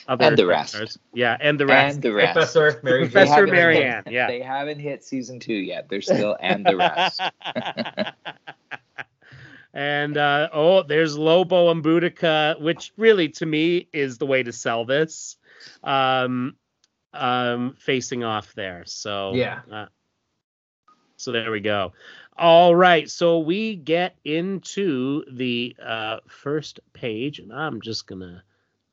other 0.08 0.24
And 0.26 0.36
the 0.36 0.46
rest. 0.46 0.74
Stars. 0.74 0.98
Yeah, 1.14 1.36
and 1.40 1.58
the 1.58 1.66
rest. 1.66 1.94
And 1.94 2.02
the 2.02 2.12
rest. 2.12 2.32
Professor 2.32 2.80
Mary 2.82 3.08
Professor 3.08 3.46
Marianne, 3.46 4.02
hit- 4.04 4.12
yeah. 4.12 4.26
They 4.26 4.40
haven't 4.40 4.80
hit 4.80 5.04
season 5.04 5.40
two 5.40 5.54
yet. 5.54 5.88
They're 5.88 6.02
still 6.02 6.36
and 6.40 6.66
the 6.66 6.76
rest. 6.76 7.20
and 9.74 10.16
uh, 10.16 10.48
oh, 10.52 10.82
there's 10.82 11.16
Lobo 11.16 11.70
and 11.70 11.84
Boudica, 11.84 12.60
which 12.60 12.92
really 12.96 13.28
to 13.30 13.46
me 13.46 13.88
is 13.92 14.18
the 14.18 14.26
way 14.26 14.42
to 14.42 14.52
sell 14.52 14.84
this. 14.84 15.36
Um, 15.84 16.56
um, 17.16 17.76
facing 17.78 18.24
off 18.24 18.54
there. 18.54 18.84
So 18.86 19.32
Yeah. 19.34 19.60
uh, 19.70 19.86
so 21.16 21.32
there 21.32 21.50
we 21.50 21.60
go. 21.60 21.92
All 22.38 22.74
right, 22.74 23.08
so 23.10 23.38
we 23.38 23.76
get 23.76 24.16
into 24.24 25.24
the 25.32 25.74
uh, 25.82 26.18
first 26.28 26.80
page, 26.92 27.38
and 27.38 27.52
I'm 27.52 27.80
just 27.80 28.06
gonna 28.06 28.42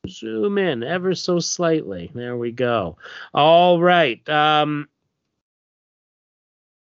zoom 0.08 0.58
in 0.58 0.82
ever 0.82 1.14
so 1.14 1.38
slightly. 1.38 2.10
There 2.14 2.36
we 2.36 2.52
go. 2.52 2.96
All 3.34 3.80
right. 3.80 4.26
Um, 4.28 4.88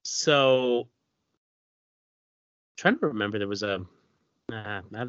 so 0.04 0.88
trying 2.76 2.98
to 3.00 3.06
remember, 3.08 3.38
there 3.38 3.48
was 3.48 3.64
a 3.64 3.84
uh, 4.52 4.80
that 4.92 5.08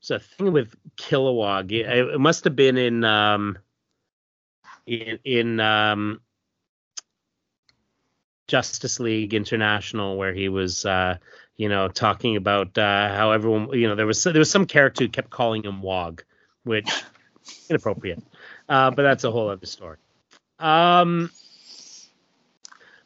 was 0.00 0.10
a 0.10 0.20
thing 0.20 0.52
with 0.52 0.76
Kilowog. 0.96 1.72
It, 1.72 1.86
it 1.86 2.20
must 2.20 2.44
have 2.44 2.54
been 2.54 2.76
in 2.76 3.02
um, 3.02 3.58
in 4.88 5.18
in 5.24 5.60
um, 5.60 6.20
Justice 8.46 8.98
League 8.98 9.34
International 9.34 10.16
where 10.16 10.32
he 10.32 10.48
was 10.48 10.84
uh, 10.84 11.18
you 11.56 11.68
know 11.68 11.88
talking 11.88 12.36
about 12.36 12.76
uh, 12.78 13.14
how 13.14 13.32
everyone 13.32 13.68
you 13.78 13.86
know 13.86 13.94
there 13.94 14.06
was 14.06 14.22
there 14.22 14.38
was 14.38 14.50
some 14.50 14.66
character 14.66 15.04
who 15.04 15.10
kept 15.10 15.30
calling 15.30 15.62
him 15.62 15.82
Wog, 15.82 16.24
which 16.64 16.90
inappropriate. 17.70 18.22
Uh, 18.68 18.90
but 18.90 19.02
that's 19.02 19.24
a 19.24 19.30
whole 19.30 19.48
other 19.50 19.66
story. 19.66 19.98
Um. 20.58 21.30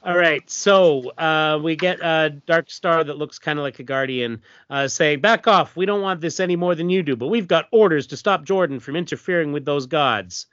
All 0.04 0.18
right, 0.18 0.42
so 0.50 1.10
uh, 1.10 1.60
we 1.62 1.76
get 1.76 2.00
a 2.00 2.30
Dark 2.44 2.72
Star 2.72 3.04
that 3.04 3.18
looks 3.18 3.38
kind 3.38 3.60
of 3.60 3.62
like 3.62 3.78
a 3.78 3.84
Guardian 3.84 4.42
uh, 4.68 4.88
saying, 4.88 5.20
"Back 5.20 5.46
off! 5.46 5.76
We 5.76 5.86
don't 5.86 6.02
want 6.02 6.20
this 6.20 6.40
any 6.40 6.56
more 6.56 6.74
than 6.74 6.90
you 6.90 7.04
do, 7.04 7.14
but 7.14 7.28
we've 7.28 7.46
got 7.46 7.68
orders 7.70 8.08
to 8.08 8.16
stop 8.16 8.44
Jordan 8.44 8.80
from 8.80 8.96
interfering 8.96 9.52
with 9.52 9.64
those 9.64 9.86
gods." 9.86 10.46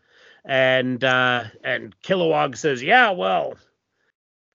And 0.50 1.04
uh, 1.04 1.44
and 1.64 1.94
Kilowog 2.02 2.58
says, 2.58 2.82
"Yeah, 2.82 3.12
well, 3.12 3.54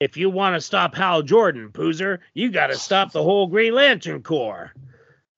if 0.00 0.16
you 0.16 0.28
want 0.28 0.56
to 0.56 0.60
stop 0.60 0.96
Hal 0.96 1.22
Jordan, 1.22 1.70
Poozer, 1.70 2.18
you 2.34 2.50
got 2.50 2.66
to 2.66 2.76
stop 2.76 3.12
the 3.12 3.22
whole 3.22 3.46
Green 3.46 3.74
Lantern 3.74 4.24
Corps." 4.24 4.74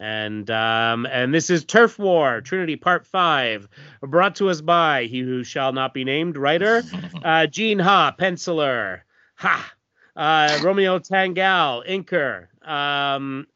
And 0.01 0.51
um, 0.51 1.05
and 1.05 1.35
this 1.35 1.51
is 1.51 1.67
Turf 1.67 1.99
War, 1.99 2.41
Trinity 2.41 2.77
Part 2.77 3.07
Five, 3.07 3.69
brought 4.01 4.37
to 4.37 4.49
us 4.49 4.63
by 4.63 5.05
he 5.05 5.21
who 5.21 5.45
shall 5.45 5.75
not 5.75 5.93
be 5.93 6.05
named, 6.05 6.39
writer 6.39 6.83
uh, 7.23 7.47
Gene 7.47 7.79
Ha, 7.79 8.17
penciler, 8.19 9.03
Ha, 9.35 9.75
uh, 10.17 10.59
Romeo 10.63 10.99
Tanghal, 10.99 11.87
inker, 11.87 12.47
um, 12.67 13.47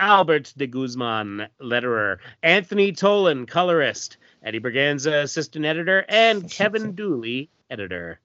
Albert 0.00 0.52
de 0.56 0.66
Guzman, 0.66 1.46
letterer, 1.62 2.18
Anthony 2.42 2.90
Tollin, 2.90 3.46
colorist, 3.46 4.16
Eddie 4.42 4.60
Berganza, 4.60 5.22
assistant 5.22 5.64
editor, 5.64 6.04
and 6.08 6.50
Kevin 6.50 6.92
Dooley, 6.92 7.50
editor. 7.70 8.20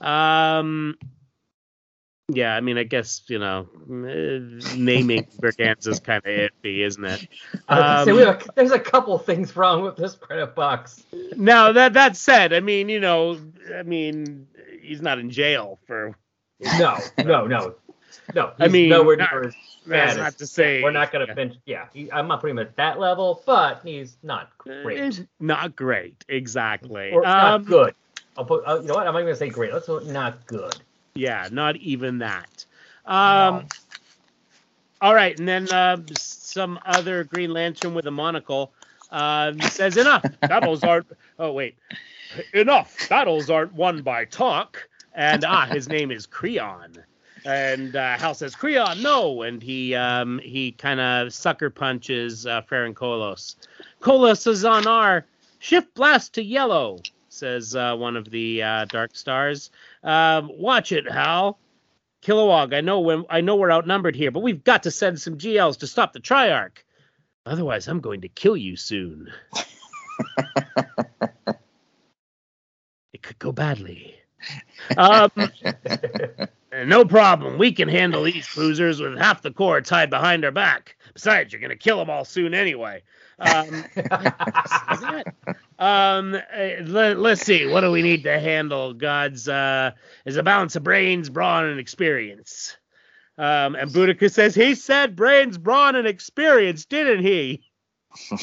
Um, 0.00 0.98
yeah, 2.28 2.54
I 2.56 2.60
mean, 2.60 2.78
I 2.78 2.84
guess 2.84 3.22
you 3.28 3.38
know, 3.38 3.68
uh, 3.90 4.74
naming 4.76 5.24
Berganza's 5.40 6.00
kind 6.00 6.24
of 6.24 6.30
iffy, 6.32 6.84
isn't 6.84 7.04
it? 7.04 7.20
Say, 7.20 7.28
Um, 7.68 8.16
we 8.16 8.22
have 8.22 8.42
a, 8.42 8.52
there's 8.54 8.72
a 8.72 8.78
couple 8.78 9.18
things 9.18 9.56
wrong 9.56 9.82
with 9.82 9.96
this 9.96 10.14
credit 10.14 10.54
box. 10.54 11.02
Now 11.36 11.72
that 11.72 11.92
that 11.94 12.16
said, 12.16 12.52
I 12.52 12.60
mean, 12.60 12.88
you 12.88 13.00
know, 13.00 13.38
I 13.76 13.82
mean, 13.82 14.46
he's 14.80 15.02
not 15.02 15.18
in 15.18 15.30
jail 15.30 15.78
for. 15.86 16.16
No, 16.78 16.96
no, 17.18 17.46
no, 17.46 17.74
no. 18.34 18.52
I 18.58 18.68
mean, 18.68 18.88
nowhere 18.88 19.16
near 19.16 19.44
his 19.44 19.54
That's 19.86 20.16
not 20.16 20.38
to 20.38 20.46
say 20.46 20.82
We're 20.82 20.90
not 20.90 21.12
gonna 21.12 21.26
yeah. 21.28 21.34
bench. 21.34 21.54
Yeah, 21.66 21.86
he, 21.92 22.10
I'm 22.12 22.28
not 22.28 22.40
putting 22.40 22.56
him 22.56 22.60
at 22.60 22.76
that 22.76 22.98
level, 22.98 23.42
but 23.46 23.80
he's 23.84 24.16
not 24.22 24.50
Uh, 24.60 24.82
great. 24.82 25.26
Not 25.40 25.76
great, 25.76 26.24
exactly. 26.28 27.10
Or 27.12 27.26
Um, 27.26 27.62
not 27.62 27.64
good. 27.66 27.94
I'll 28.36 28.44
put. 28.44 28.64
Uh, 28.66 28.80
you 28.80 28.88
know 28.88 28.94
what? 28.94 29.06
I'm 29.06 29.14
not 29.14 29.20
gonna 29.20 29.36
say 29.36 29.48
great. 29.48 29.72
Let's 29.72 29.86
put 29.86 30.06
not 30.06 30.46
good. 30.46 30.74
Yeah, 31.14 31.48
not 31.50 31.76
even 31.76 32.18
that. 32.18 32.64
Um, 33.04 33.66
All 35.00 35.14
right, 35.14 35.36
and 35.36 35.48
then 35.48 35.70
uh, 35.72 35.98
some 36.16 36.78
other 36.86 37.24
Green 37.24 37.52
Lantern 37.52 37.92
with 37.92 38.06
a 38.06 38.10
monocle 38.10 38.72
um, 39.10 39.60
says, 39.60 39.96
"Enough 39.96 40.24
battles 40.40 40.82
aren't." 40.84 41.06
Oh 41.38 41.50
wait, 41.52 41.76
enough 42.54 43.08
battles 43.08 43.50
aren't 43.50 43.72
won 43.72 44.02
by 44.02 44.26
talk. 44.26 44.88
And 45.14 45.44
ah, 45.44 45.66
his 45.66 45.88
name 45.88 46.10
is 46.12 46.24
Creon. 46.26 47.02
And 47.44 47.96
uh, 47.96 48.18
Hal 48.18 48.34
says, 48.34 48.54
"Creon, 48.54 49.02
no!" 49.02 49.42
And 49.42 49.62
he 49.62 49.94
um, 49.94 50.38
he 50.38 50.72
kind 50.72 51.00
of 51.00 51.32
sucker 51.32 51.70
punches 51.70 52.46
uh, 52.46 52.62
Ferin 52.62 52.94
Colos. 52.94 53.56
Colos 54.00 54.46
is 54.46 54.64
on 54.64 54.86
our 54.86 55.26
shift 55.58 55.94
blast 55.94 56.34
to 56.34 56.42
yellow. 56.42 57.00
says 57.28 57.74
uh, 57.74 57.96
one 57.96 58.16
of 58.16 58.30
the 58.30 58.62
uh, 58.62 58.84
Dark 58.86 59.16
Stars. 59.16 59.70
Um, 60.04 60.50
watch 60.54 60.92
it, 60.92 61.10
Hal. 61.10 61.58
Kilowog, 62.22 62.72
I 62.72 62.80
know 62.80 63.00
when 63.00 63.24
I 63.28 63.40
know 63.40 63.56
we're 63.56 63.72
outnumbered 63.72 64.14
here, 64.14 64.30
but 64.30 64.44
we've 64.44 64.62
got 64.62 64.84
to 64.84 64.92
send 64.92 65.20
some 65.20 65.38
GLs 65.38 65.78
to 65.80 65.88
stop 65.88 66.12
the 66.12 66.20
Triarch. 66.20 66.78
Otherwise, 67.44 67.88
I'm 67.88 67.98
going 67.98 68.20
to 68.20 68.28
kill 68.28 68.56
you 68.56 68.76
soon. 68.76 69.32
it 73.12 73.22
could 73.22 73.40
go 73.40 73.50
badly. 73.50 74.14
Um, 74.96 75.32
no 76.72 77.04
problem. 77.04 77.58
We 77.58 77.72
can 77.72 77.88
handle 77.88 78.22
these 78.22 78.46
cruisers 78.46 79.00
with 79.00 79.18
half 79.18 79.42
the 79.42 79.50
corps 79.50 79.80
tied 79.80 80.10
behind 80.10 80.44
our 80.44 80.50
back. 80.50 80.96
Besides, 81.14 81.52
you're 81.52 81.60
going 81.60 81.70
to 81.70 81.76
kill 81.76 81.98
them 81.98 82.10
all 82.10 82.24
soon 82.24 82.54
anyway. 82.54 83.02
Um, 83.38 83.84
um, 85.78 86.34
uh, 86.34 86.82
let, 86.84 87.18
us 87.18 87.40
see. 87.40 87.66
What 87.66 87.82
do 87.82 87.90
we 87.90 88.02
need 88.02 88.24
to 88.24 88.38
handle? 88.38 88.94
God's 88.94 89.48
uh, 89.48 89.92
is 90.24 90.36
a 90.36 90.42
balance 90.42 90.76
of 90.76 90.84
brains, 90.84 91.28
brawn, 91.28 91.66
and 91.66 91.78
experience. 91.80 92.76
Um, 93.36 93.74
and 93.74 93.90
Boudica 93.90 94.30
says 94.30 94.54
he 94.54 94.74
said 94.74 95.16
brains, 95.16 95.58
brawn, 95.58 95.96
and 95.96 96.06
experience, 96.06 96.84
didn't 96.84 97.24
he? 97.24 97.62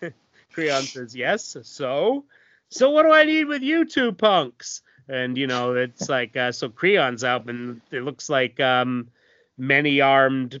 Creon 0.52 0.82
says 0.82 1.14
yes. 1.14 1.56
So, 1.62 2.24
so 2.70 2.90
what 2.90 3.02
do 3.02 3.12
I 3.12 3.24
need 3.24 3.44
with 3.44 3.62
you 3.62 3.84
two 3.84 4.12
punks? 4.12 4.82
And 5.08 5.36
you 5.38 5.46
know, 5.46 5.74
it's 5.74 6.08
like 6.16 6.36
uh, 6.36 6.52
so 6.52 6.68
Creon's 6.68 7.24
out, 7.24 7.48
and 7.48 7.80
it 7.90 8.02
looks 8.02 8.28
like 8.28 8.60
um, 8.60 9.08
many 9.56 10.00
armed 10.00 10.60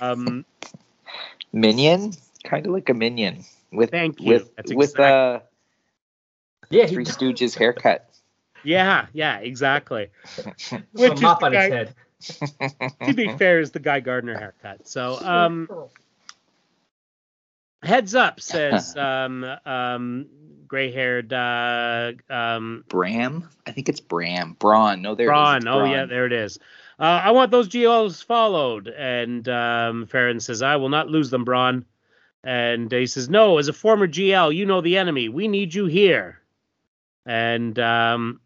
um, 0.00 0.44
minion, 1.52 2.12
kind 2.44 2.66
of 2.66 2.72
like 2.72 2.88
a 2.88 2.94
minion 2.94 3.44
with 3.72 3.90
Thank 3.90 4.20
you. 4.20 4.28
with 4.28 4.56
That's 4.56 4.72
with 4.72 4.90
exact- 4.90 5.00
uh 5.00 5.40
yeah, 6.70 6.86
Three 6.86 7.04
he 7.04 7.10
Stooges 7.10 7.56
haircut. 7.56 8.04
Yeah, 8.64 9.06
yeah, 9.12 9.38
exactly. 9.38 10.10
Which 10.92 11.12
is 11.14 11.20
mop 11.22 11.40
the 11.40 11.46
on 11.46 11.52
his 11.52 11.68
guy- 11.68 11.76
head. 11.76 11.94
to 13.06 13.14
be 13.14 13.28
fair, 13.38 13.60
is 13.60 13.70
the 13.70 13.78
Guy 13.78 14.00
Gardner 14.00 14.36
haircut. 14.36 14.88
So, 14.88 15.18
um, 15.22 15.68
heads 17.82 18.14
up 18.14 18.40
says 18.40 18.96
um, 18.96 19.44
um, 19.64 20.26
gray-haired 20.68 21.32
uh, 21.32 22.12
um, 22.30 22.84
Bram, 22.88 23.48
I 23.66 23.72
think 23.72 23.88
it's 23.88 24.00
Bram. 24.00 24.56
Braun. 24.58 25.02
No, 25.02 25.14
there 25.14 25.28
it 25.28 25.30
is. 25.30 25.34
Braun. 25.34 25.56
It's 25.56 25.66
Oh 25.66 25.84
yeah, 25.84 26.04
there 26.04 26.26
it 26.26 26.32
is. 26.32 26.58
Uh, 26.98 27.20
I 27.24 27.30
want 27.30 27.50
those 27.50 27.68
GLs 27.68 28.24
followed. 28.24 28.88
And 28.88 29.48
um, 29.48 30.06
Ferin 30.06 30.42
says, 30.42 30.62
I 30.62 30.76
will 30.76 30.88
not 30.88 31.08
lose 31.08 31.30
them, 31.30 31.44
Braun. 31.44 31.84
And 32.44 32.90
he 32.90 33.06
says, 33.06 33.28
No, 33.28 33.58
as 33.58 33.68
a 33.68 33.72
former 33.72 34.06
GL, 34.06 34.54
you 34.54 34.66
know 34.66 34.80
the 34.80 34.96
enemy. 34.96 35.28
We 35.28 35.48
need 35.48 35.74
you 35.74 35.86
here. 35.86 36.40
And 37.26 37.78
um, 37.78 38.40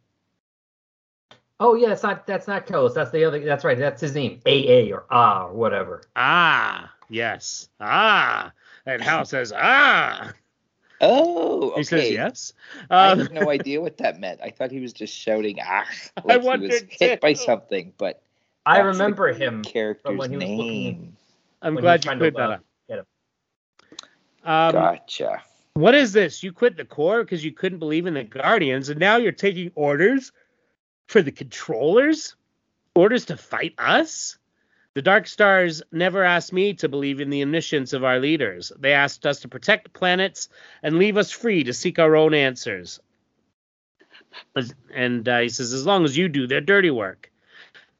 Oh 1.60 1.74
yeah, 1.74 1.88
that's 1.88 2.02
not 2.02 2.26
that's 2.26 2.48
not 2.48 2.66
Colos. 2.66 2.94
That's 2.94 3.12
the 3.12 3.24
other. 3.24 3.38
That's 3.38 3.64
right. 3.64 3.78
That's 3.78 4.00
his 4.00 4.14
name. 4.14 4.40
AA 4.46 4.92
or 4.92 5.04
Ah 5.10 5.46
or 5.46 5.52
whatever. 5.52 6.02
ah, 6.16 6.92
yes, 7.08 7.68
ah. 7.80 8.52
And 8.84 9.00
Hal 9.00 9.24
says, 9.24 9.52
Ah. 9.54 10.32
Oh, 11.02 11.70
okay. 11.72 11.80
He 11.80 11.84
says, 11.84 12.10
Yes. 12.10 12.52
I 12.90 13.08
Um, 13.10 13.18
had 13.20 13.32
no 13.32 13.50
idea 13.58 13.80
what 13.80 13.98
that 13.98 14.20
meant. 14.20 14.40
I 14.42 14.50
thought 14.50 14.70
he 14.70 14.80
was 14.80 14.92
just 14.92 15.14
shouting 15.14 15.58
"ah" 15.60 15.84
I 16.16 16.20
like 16.24 16.30
he 16.30 16.36
was 16.38 16.46
wondered 16.46 16.88
hit 16.90 17.20
by 17.20 17.32
something, 17.32 17.92
but 17.98 18.22
I 18.64 18.74
That's 18.82 18.96
the 18.96 19.02
remember 19.04 19.32
him. 19.32 19.62
character's 19.62 20.16
when 20.16 20.30
he 20.30 20.36
was 20.36 20.44
looking- 20.46 20.56
name. 20.68 21.16
I'm 21.60 21.74
glad 21.76 22.04
you 22.04 22.08
trying 22.08 22.18
cleared 22.18 22.34
to, 22.34 22.38
that 22.40 22.50
uh, 22.50 22.52
up. 22.54 22.64
get 22.88 22.98
him. 23.00 23.06
Um, 24.44 24.72
Gotcha. 24.72 25.42
What 25.74 25.94
is 25.94 26.12
this? 26.12 26.42
You 26.42 26.52
quit 26.52 26.76
the 26.76 26.84
core 26.84 27.22
because 27.24 27.44
you 27.44 27.52
couldn't 27.52 27.78
believe 27.78 28.06
in 28.06 28.14
the 28.14 28.24
Guardians, 28.24 28.88
and 28.88 28.98
now 29.00 29.16
you're 29.16 29.32
taking 29.32 29.70
orders 29.74 30.32
for 31.08 31.22
the 31.22 31.32
controllers? 31.32 32.34
Orders 32.94 33.24
to 33.26 33.36
fight 33.36 33.74
us? 33.78 34.36
The 34.94 35.02
Dark 35.02 35.26
Stars 35.26 35.82
never 35.90 36.22
asked 36.22 36.52
me 36.52 36.74
to 36.74 36.88
believe 36.88 37.20
in 37.20 37.30
the 37.30 37.42
omniscience 37.42 37.94
of 37.94 38.04
our 38.04 38.18
leaders. 38.18 38.72
They 38.78 38.92
asked 38.92 39.24
us 39.24 39.40
to 39.40 39.48
protect 39.48 39.94
planets 39.94 40.48
and 40.82 40.98
leave 40.98 41.16
us 41.16 41.30
free 41.30 41.64
to 41.64 41.72
seek 41.72 41.98
our 41.98 42.14
own 42.14 42.34
answers. 42.34 43.00
And 44.94 45.28
uh, 45.28 45.38
he 45.40 45.48
says, 45.48 45.72
as 45.72 45.86
long 45.86 46.04
as 46.04 46.16
you 46.16 46.28
do 46.28 46.46
their 46.46 46.60
dirty 46.60 46.90
work. 46.90 47.30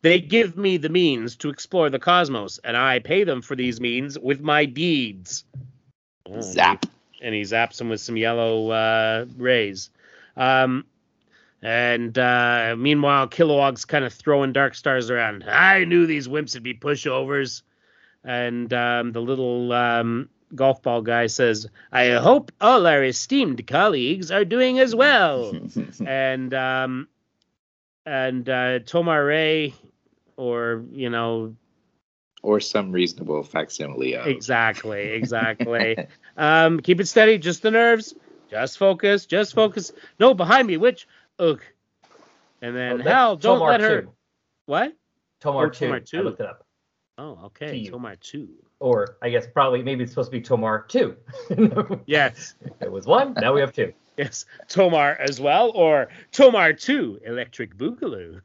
They 0.02 0.20
give 0.20 0.56
me 0.56 0.78
the 0.78 0.88
means 0.88 1.36
to 1.36 1.48
explore 1.48 1.88
the 1.88 1.98
cosmos, 1.98 2.58
and 2.64 2.76
I 2.76 2.98
pay 2.98 3.22
them 3.24 3.40
for 3.40 3.54
these 3.54 3.80
means 3.80 4.18
with 4.18 4.40
my 4.40 4.64
deeds. 4.64 5.44
Oh, 6.26 6.40
Zap. 6.40 6.86
and 7.22 7.34
he 7.34 7.42
zaps 7.42 7.80
him 7.80 7.88
with 7.88 8.00
some 8.00 8.16
yellow 8.16 8.70
uh, 8.70 9.26
rays. 9.36 9.90
Um, 10.36 10.84
and 11.62 12.18
uh, 12.18 12.74
meanwhile, 12.76 13.28
Kilowog's 13.28 13.84
kind 13.84 14.04
of 14.04 14.12
throwing 14.12 14.52
dark 14.52 14.74
stars 14.74 15.10
around. 15.10 15.44
I 15.44 15.84
knew 15.84 16.06
these 16.06 16.26
wimps 16.26 16.54
would 16.54 16.64
be 16.64 16.74
pushovers. 16.74 17.62
And 18.24 18.72
um, 18.72 19.12
the 19.12 19.20
little 19.20 19.72
um, 19.72 20.28
golf 20.54 20.82
ball 20.82 21.02
guy 21.02 21.28
says, 21.28 21.68
I 21.92 22.10
hope 22.10 22.50
all 22.60 22.86
our 22.86 23.04
esteemed 23.04 23.64
colleagues 23.66 24.32
are 24.32 24.44
doing 24.44 24.80
as 24.80 24.94
well. 24.94 25.52
and 26.06 26.52
um, 26.52 27.08
and 28.04 28.48
uh, 28.48 28.80
Tomar-Re, 28.80 29.72
or, 30.36 30.84
you 30.90 31.10
know, 31.10 31.54
or 32.42 32.58
some 32.58 32.90
reasonable 32.90 33.44
facsimile 33.44 34.16
of. 34.16 34.26
Exactly, 34.26 35.00
exactly. 35.12 35.96
um, 36.36 36.80
keep 36.80 37.00
it 37.00 37.06
steady, 37.06 37.38
just 37.38 37.62
the 37.62 37.70
nerves. 37.70 38.14
Just 38.50 38.76
focus, 38.76 39.24
just 39.24 39.54
focus. 39.54 39.92
No, 40.20 40.34
behind 40.34 40.66
me, 40.66 40.76
which 40.76 41.06
ugh. 41.38 41.62
And 42.60 42.76
then 42.76 42.92
Oh, 42.92 42.96
that's 42.98 43.08
Hal, 43.08 43.36
don't 43.36 43.58
Tomar 43.58 43.70
let 43.72 43.80
her. 43.80 44.02
two. 44.02 44.12
What? 44.66 44.92
Tomar 45.40 45.66
Oh, 45.66 45.70
two. 45.70 45.86
Tomar 45.86 45.96
I 45.96 46.00
two. 46.00 46.22
looked 46.22 46.40
it 46.40 46.46
up. 46.46 46.64
Oh, 47.18 47.38
okay. 47.46 47.76
you. 47.76 47.90
Tomar 47.90 48.16
two. 48.16 48.48
Or 48.80 49.16
I 49.22 49.30
guess 49.30 49.46
probably 49.46 49.82
maybe 49.82 50.02
it's 50.04 50.12
supposed 50.12 50.30
to 50.30 50.36
be 50.36 50.40
Tomar 50.40 50.82
two. 50.88 51.16
Yes, 52.06 52.54
It 52.80 52.90
was 52.90 53.06
one. 53.06 53.34
Now 53.34 53.52
we 53.52 53.60
have 53.60 53.72
two. 53.72 53.92
yes. 54.16 54.44
Tomar 54.68 55.16
as 55.20 55.40
well, 55.40 55.70
or 55.74 56.08
Tomar 56.32 56.72
two, 56.74 57.20
Electric 57.24 57.76
Boogaloo. 57.76 58.40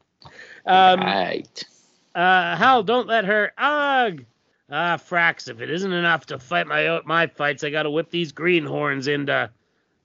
Um, 0.66 1.00
right. 1.00 1.64
Uh, 2.14 2.56
Hal, 2.56 2.82
don't 2.82 3.06
let 3.06 3.24
her. 3.24 3.52
Ugh. 3.58 4.24
Ah, 4.70 4.96
Frax, 4.98 5.48
if 5.48 5.60
it 5.62 5.70
isn't 5.70 5.92
enough 5.92 6.26
to 6.26 6.38
fight 6.38 6.66
my 6.66 7.00
my 7.06 7.26
fights, 7.26 7.64
I 7.64 7.70
gotta 7.70 7.90
whip 7.90 8.10
these 8.10 8.32
greenhorns 8.32 9.08
into. 9.08 9.50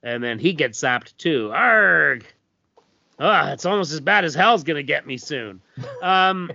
And 0.03 0.23
then 0.23 0.37
he 0.39 0.53
gets 0.53 0.81
zapped 0.81 1.15
too. 1.17 1.51
Arg. 1.53 2.25
Ah, 3.19 3.51
it's 3.51 3.65
almost 3.65 3.91
as 3.93 3.99
bad 3.99 4.25
as 4.25 4.33
hell's 4.33 4.63
gonna 4.63 4.83
get 4.83 5.05
me 5.05 5.17
soon. 5.17 5.61
Um, 6.01 6.51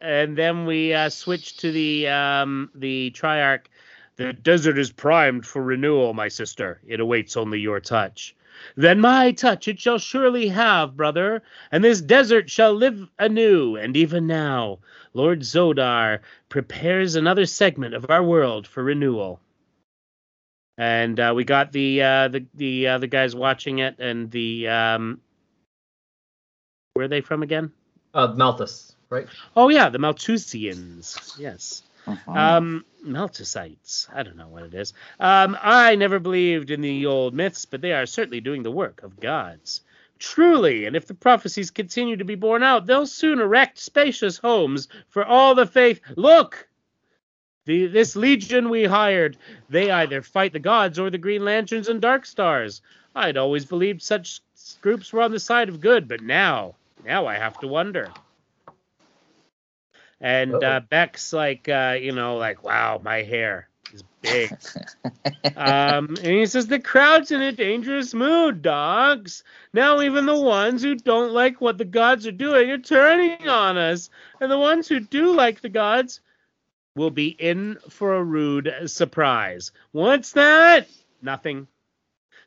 and 0.00 0.36
then 0.36 0.66
we 0.66 0.92
uh, 0.92 1.08
switch 1.08 1.56
to 1.58 1.72
the 1.72 2.08
um, 2.08 2.70
the 2.74 3.12
Triarch. 3.12 3.66
The 4.16 4.32
desert 4.32 4.78
is 4.78 4.92
primed 4.92 5.44
for 5.44 5.62
renewal, 5.62 6.14
my 6.14 6.28
sister. 6.28 6.80
It 6.86 7.00
awaits 7.00 7.36
only 7.36 7.58
your 7.58 7.80
touch. 7.80 8.36
Then 8.76 9.00
my 9.00 9.32
touch 9.32 9.66
it 9.66 9.80
shall 9.80 9.98
surely 9.98 10.46
have, 10.48 10.96
brother, 10.96 11.42
and 11.72 11.82
this 11.82 12.00
desert 12.00 12.48
shall 12.48 12.72
live 12.72 13.08
anew. 13.18 13.76
And 13.76 13.96
even 13.96 14.28
now, 14.28 14.78
Lord 15.12 15.40
Zodar 15.40 16.20
prepares 16.48 17.16
another 17.16 17.46
segment 17.46 17.94
of 17.94 18.08
our 18.08 18.22
world 18.22 18.68
for 18.68 18.84
renewal. 18.84 19.40
And 20.76 21.20
uh, 21.20 21.32
we 21.36 21.44
got 21.44 21.72
the 21.72 22.02
uh, 22.02 22.28
the 22.28 22.46
the 22.54 22.88
other 22.88 23.06
guys 23.06 23.34
watching 23.34 23.78
it, 23.78 24.00
and 24.00 24.30
the 24.30 24.68
um, 24.68 25.20
where 26.94 27.04
are 27.04 27.08
they 27.08 27.20
from 27.20 27.42
again? 27.42 27.70
Uh, 28.12 28.34
Malthus, 28.36 28.94
right? 29.08 29.26
Oh 29.56 29.68
yeah, 29.68 29.88
the 29.88 29.98
Malthusians. 29.98 31.38
Yes. 31.38 31.82
Uh-huh. 32.06 32.32
Um, 32.32 32.84
Malthusites. 33.04 34.08
I 34.12 34.22
don't 34.22 34.36
know 34.36 34.48
what 34.48 34.64
it 34.64 34.74
is. 34.74 34.92
Um, 35.18 35.56
I 35.60 35.94
never 35.94 36.18
believed 36.18 36.70
in 36.70 36.80
the 36.80 37.06
old 37.06 37.34
myths, 37.34 37.64
but 37.64 37.80
they 37.80 37.92
are 37.92 38.06
certainly 38.06 38.40
doing 38.40 38.62
the 38.62 38.70
work 38.70 39.02
of 39.02 39.20
gods. 39.20 39.80
Truly, 40.18 40.84
and 40.84 40.94
if 40.96 41.06
the 41.06 41.14
prophecies 41.14 41.70
continue 41.70 42.16
to 42.16 42.24
be 42.24 42.34
borne 42.34 42.62
out, 42.62 42.86
they'll 42.86 43.06
soon 43.06 43.40
erect 43.40 43.78
spacious 43.78 44.36
homes 44.38 44.88
for 45.08 45.24
all 45.24 45.54
the 45.54 45.66
faith. 45.66 46.00
Look! 46.16 46.68
The, 47.66 47.86
this 47.86 48.14
legion 48.14 48.68
we 48.68 48.84
hired, 48.84 49.38
they 49.70 49.90
either 49.90 50.20
fight 50.22 50.52
the 50.52 50.58
gods 50.58 50.98
or 50.98 51.10
the 51.10 51.18
Green 51.18 51.44
Lanterns 51.44 51.88
and 51.88 52.00
Dark 52.00 52.26
Stars. 52.26 52.82
I'd 53.14 53.36
always 53.36 53.64
believed 53.64 54.02
such 54.02 54.40
groups 54.80 55.12
were 55.12 55.22
on 55.22 55.30
the 55.30 55.40
side 55.40 55.68
of 55.68 55.80
good, 55.80 56.08
but 56.08 56.20
now, 56.20 56.74
now 57.04 57.26
I 57.26 57.36
have 57.36 57.58
to 57.60 57.68
wonder. 57.68 58.10
And 60.20 60.62
uh, 60.62 60.80
Bek's 60.88 61.32
like, 61.32 61.68
uh, 61.68 61.96
you 62.00 62.12
know, 62.12 62.36
like, 62.36 62.64
wow, 62.64 63.00
my 63.02 63.22
hair 63.22 63.68
is 63.92 64.02
big. 64.22 64.52
um, 65.56 66.08
and 66.08 66.18
he 66.18 66.46
says, 66.46 66.66
the 66.66 66.80
crowd's 66.80 67.30
in 67.30 67.42
a 67.42 67.52
dangerous 67.52 68.14
mood, 68.14 68.62
dogs. 68.62 69.44
Now 69.72 70.00
even 70.00 70.26
the 70.26 70.40
ones 70.40 70.82
who 70.82 70.94
don't 70.94 71.32
like 71.32 71.60
what 71.60 71.78
the 71.78 71.84
gods 71.84 72.26
are 72.26 72.32
doing 72.32 72.70
are 72.70 72.78
turning 72.78 73.48
on 73.48 73.76
us. 73.76 74.10
And 74.40 74.50
the 74.50 74.58
ones 74.58 74.88
who 74.88 75.00
do 75.00 75.34
like 75.34 75.60
the 75.60 75.68
gods 75.68 76.20
will 76.94 77.10
be 77.10 77.28
in 77.28 77.76
for 77.88 78.14
a 78.14 78.22
rude 78.22 78.72
surprise. 78.86 79.72
What's 79.92 80.32
that? 80.32 80.88
Nothing. 81.22 81.66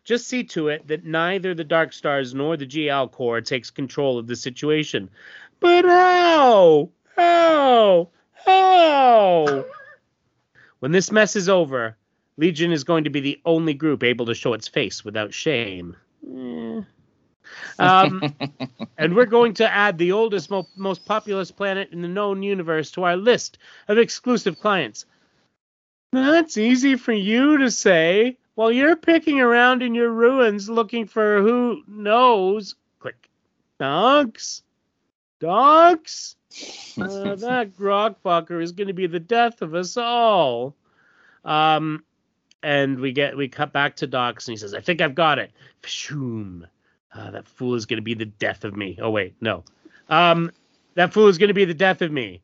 Just 0.03 0.27
see 0.27 0.45
to 0.45 0.69
it 0.69 0.87
that 0.87 1.03
neither 1.03 1.53
the 1.53 1.65
Dark 1.65 1.91
Stars 1.91 2.33
nor 2.33 2.55
the 2.55 2.65
GL 2.65 3.11
Corps 3.11 3.41
takes 3.41 3.69
control 3.69 4.17
of 4.17 4.27
the 4.27 4.37
situation. 4.37 5.09
But 5.59 5.83
how? 5.83 6.89
How? 7.15 8.09
How? 8.45 9.65
When 10.79 10.91
this 10.93 11.11
mess 11.11 11.35
is 11.35 11.49
over, 11.49 11.97
Legion 12.37 12.71
is 12.71 12.85
going 12.85 13.03
to 13.03 13.09
be 13.09 13.19
the 13.19 13.41
only 13.43 13.73
group 13.73 14.03
able 14.03 14.27
to 14.27 14.33
show 14.33 14.53
its 14.53 14.67
face 14.67 15.03
without 15.03 15.33
shame. 15.33 15.97
Eh. 16.25 16.81
Um, 17.79 18.35
and 18.97 19.15
we're 19.15 19.25
going 19.25 19.53
to 19.55 19.71
add 19.71 19.97
the 19.97 20.11
oldest, 20.11 20.49
mo- 20.49 20.67
most 20.75 21.05
populous 21.05 21.51
planet 21.51 21.91
in 21.91 22.01
the 22.01 22.07
known 22.07 22.43
universe 22.43 22.91
to 22.91 23.03
our 23.03 23.17
list 23.17 23.57
of 23.87 23.97
exclusive 23.97 24.59
clients. 24.59 25.05
That's 26.11 26.57
easy 26.57 26.95
for 26.95 27.13
you 27.13 27.57
to 27.57 27.71
say. 27.71 28.37
While 28.55 28.71
you're 28.71 28.95
picking 28.95 29.39
around 29.39 29.83
in 29.83 29.93
your 29.93 30.09
ruins 30.09 30.67
looking 30.69 31.05
for 31.05 31.41
who 31.41 31.83
knows. 31.87 32.75
Click. 32.99 33.29
Dogs? 33.79 34.63
Dogs? 35.39 36.35
Uh, 36.99 37.35
that 37.35 37.75
grog 37.77 38.15
fucker 38.23 38.61
is 38.61 38.71
going 38.71 38.87
to 38.87 38.93
be 38.93 39.05
the 39.07 39.19
death 39.19 39.61
of 39.61 39.75
us 39.75 39.95
all. 39.95 40.75
Um, 41.45 42.03
and 42.63 42.99
we 42.99 43.11
get 43.11 43.37
we 43.37 43.47
cut 43.47 43.71
back 43.71 43.97
to 43.97 44.07
Dox, 44.07 44.47
and 44.47 44.53
he 44.53 44.57
says, 44.57 44.73
"I 44.73 44.81
think 44.81 45.01
I've 45.01 45.15
got 45.15 45.39
it." 45.39 45.51
Pshoom. 45.83 46.67
Uh, 47.17 47.31
that 47.31 47.47
fool 47.47 47.73
is 47.73 47.85
going 47.85 47.97
to 47.97 48.03
be 48.03 48.13
the 48.13 48.25
death 48.25 48.63
of 48.63 48.75
me. 48.75 48.97
Oh 49.01 49.09
wait, 49.09 49.35
no. 49.41 49.63
Um, 50.07 50.51
that 50.93 51.13
fool 51.13 51.27
is 51.27 51.37
going 51.37 51.47
to 51.47 51.53
be 51.53 51.65
the 51.65 51.73
death 51.73 52.01
of 52.01 52.11
me. 52.11 52.41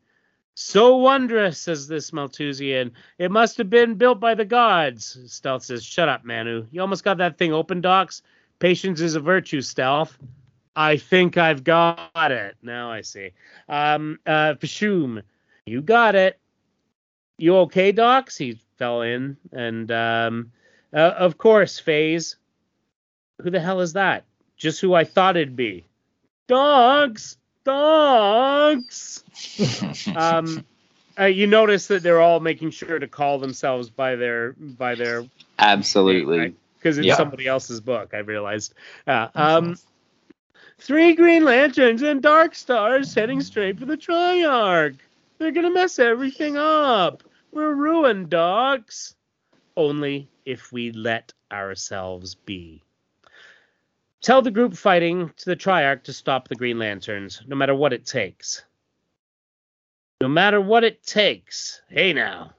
So 0.55 0.97
wondrous, 0.97 1.59
says 1.59 1.87
this 1.87 2.13
Malthusian. 2.13 2.91
It 3.17 3.31
must 3.31 3.57
have 3.57 3.69
been 3.69 3.95
built 3.95 4.19
by 4.19 4.35
the 4.35 4.45
gods. 4.45 5.17
Stealth 5.27 5.63
says, 5.63 5.83
Shut 5.83 6.09
up, 6.09 6.23
Manu. 6.25 6.65
You 6.71 6.81
almost 6.81 7.03
got 7.03 7.17
that 7.17 7.37
thing 7.37 7.53
open, 7.53 7.81
Dox. 7.81 8.21
Patience 8.59 9.01
is 9.01 9.15
a 9.15 9.19
virtue, 9.19 9.61
Stealth. 9.61 10.17
I 10.75 10.97
think 10.97 11.37
I've 11.37 11.63
got 11.63 12.31
it. 12.31 12.55
Now 12.61 12.91
I 12.91 13.01
see. 13.01 13.31
Um, 13.67 14.19
uh, 14.25 14.55
Fashoom, 14.55 15.21
you 15.65 15.81
got 15.81 16.15
it. 16.15 16.39
You 17.37 17.57
okay, 17.57 17.91
Dox? 17.91 18.37
He 18.37 18.59
fell 18.77 19.01
in. 19.01 19.37
And, 19.51 19.91
um, 19.91 20.51
uh, 20.93 21.13
of 21.17 21.37
course, 21.37 21.79
Phase. 21.79 22.37
Who 23.41 23.49
the 23.49 23.59
hell 23.59 23.81
is 23.81 23.93
that? 23.93 24.25
Just 24.57 24.81
who 24.81 24.93
I 24.93 25.03
thought 25.03 25.37
it'd 25.37 25.55
be. 25.55 25.85
Dogs! 26.47 27.37
Dogs! 27.63 29.23
um, 30.15 30.65
uh, 31.19 31.25
you 31.25 31.47
notice 31.47 31.87
that 31.87 32.03
they're 32.03 32.21
all 32.21 32.39
making 32.39 32.71
sure 32.71 32.99
to 32.99 33.07
call 33.07 33.39
themselves 33.39 33.89
by 33.89 34.15
their 34.15 34.53
by 34.53 34.95
their 34.95 35.25
Absolutely. 35.59 36.55
because 36.77 36.97
it's 36.97 37.07
Yeah. 37.07 37.15
somebody 37.15 37.47
else's 37.47 37.79
book. 37.81 38.13
I 38.13 38.19
realized. 38.19 38.73
Uh, 39.07 39.27
um, 39.35 39.77
three 40.79 41.13
Green 41.13 41.43
Lanterns 41.45 42.01
and 42.01 42.21
Dark 42.21 42.55
Stars 42.55 43.13
heading 43.13 43.41
straight 43.41 43.79
for 43.79 43.85
the 43.85 43.97
Triarch. 43.97 44.97
They're 45.37 45.51
gonna 45.51 45.71
mess 45.71 45.99
everything 45.99 46.57
up. 46.57 47.23
We're 47.51 47.73
ruined, 47.73 48.29
dogs. 48.29 49.15
Only 49.77 50.29
if 50.45 50.71
we 50.71 50.91
let 50.91 51.33
ourselves 51.51 52.35
be. 52.35 52.81
Tell 54.23 54.41
the 54.41 54.51
group 54.51 54.73
fighting 54.73 55.31
to 55.35 55.45
the 55.45 55.55
Triarch 55.55 56.03
to 56.03 56.13
stop 56.13 56.47
the 56.47 56.55
Green 56.55 56.79
Lanterns, 56.79 57.41
no 57.45 57.57
matter 57.57 57.75
what 57.75 57.91
it 57.91 58.05
takes. 58.05 58.63
No 60.21 60.29
matter 60.29 60.61
what 60.61 60.85
it 60.85 61.03
takes. 61.03 61.81
Hey 61.89 62.13
now, 62.13 62.53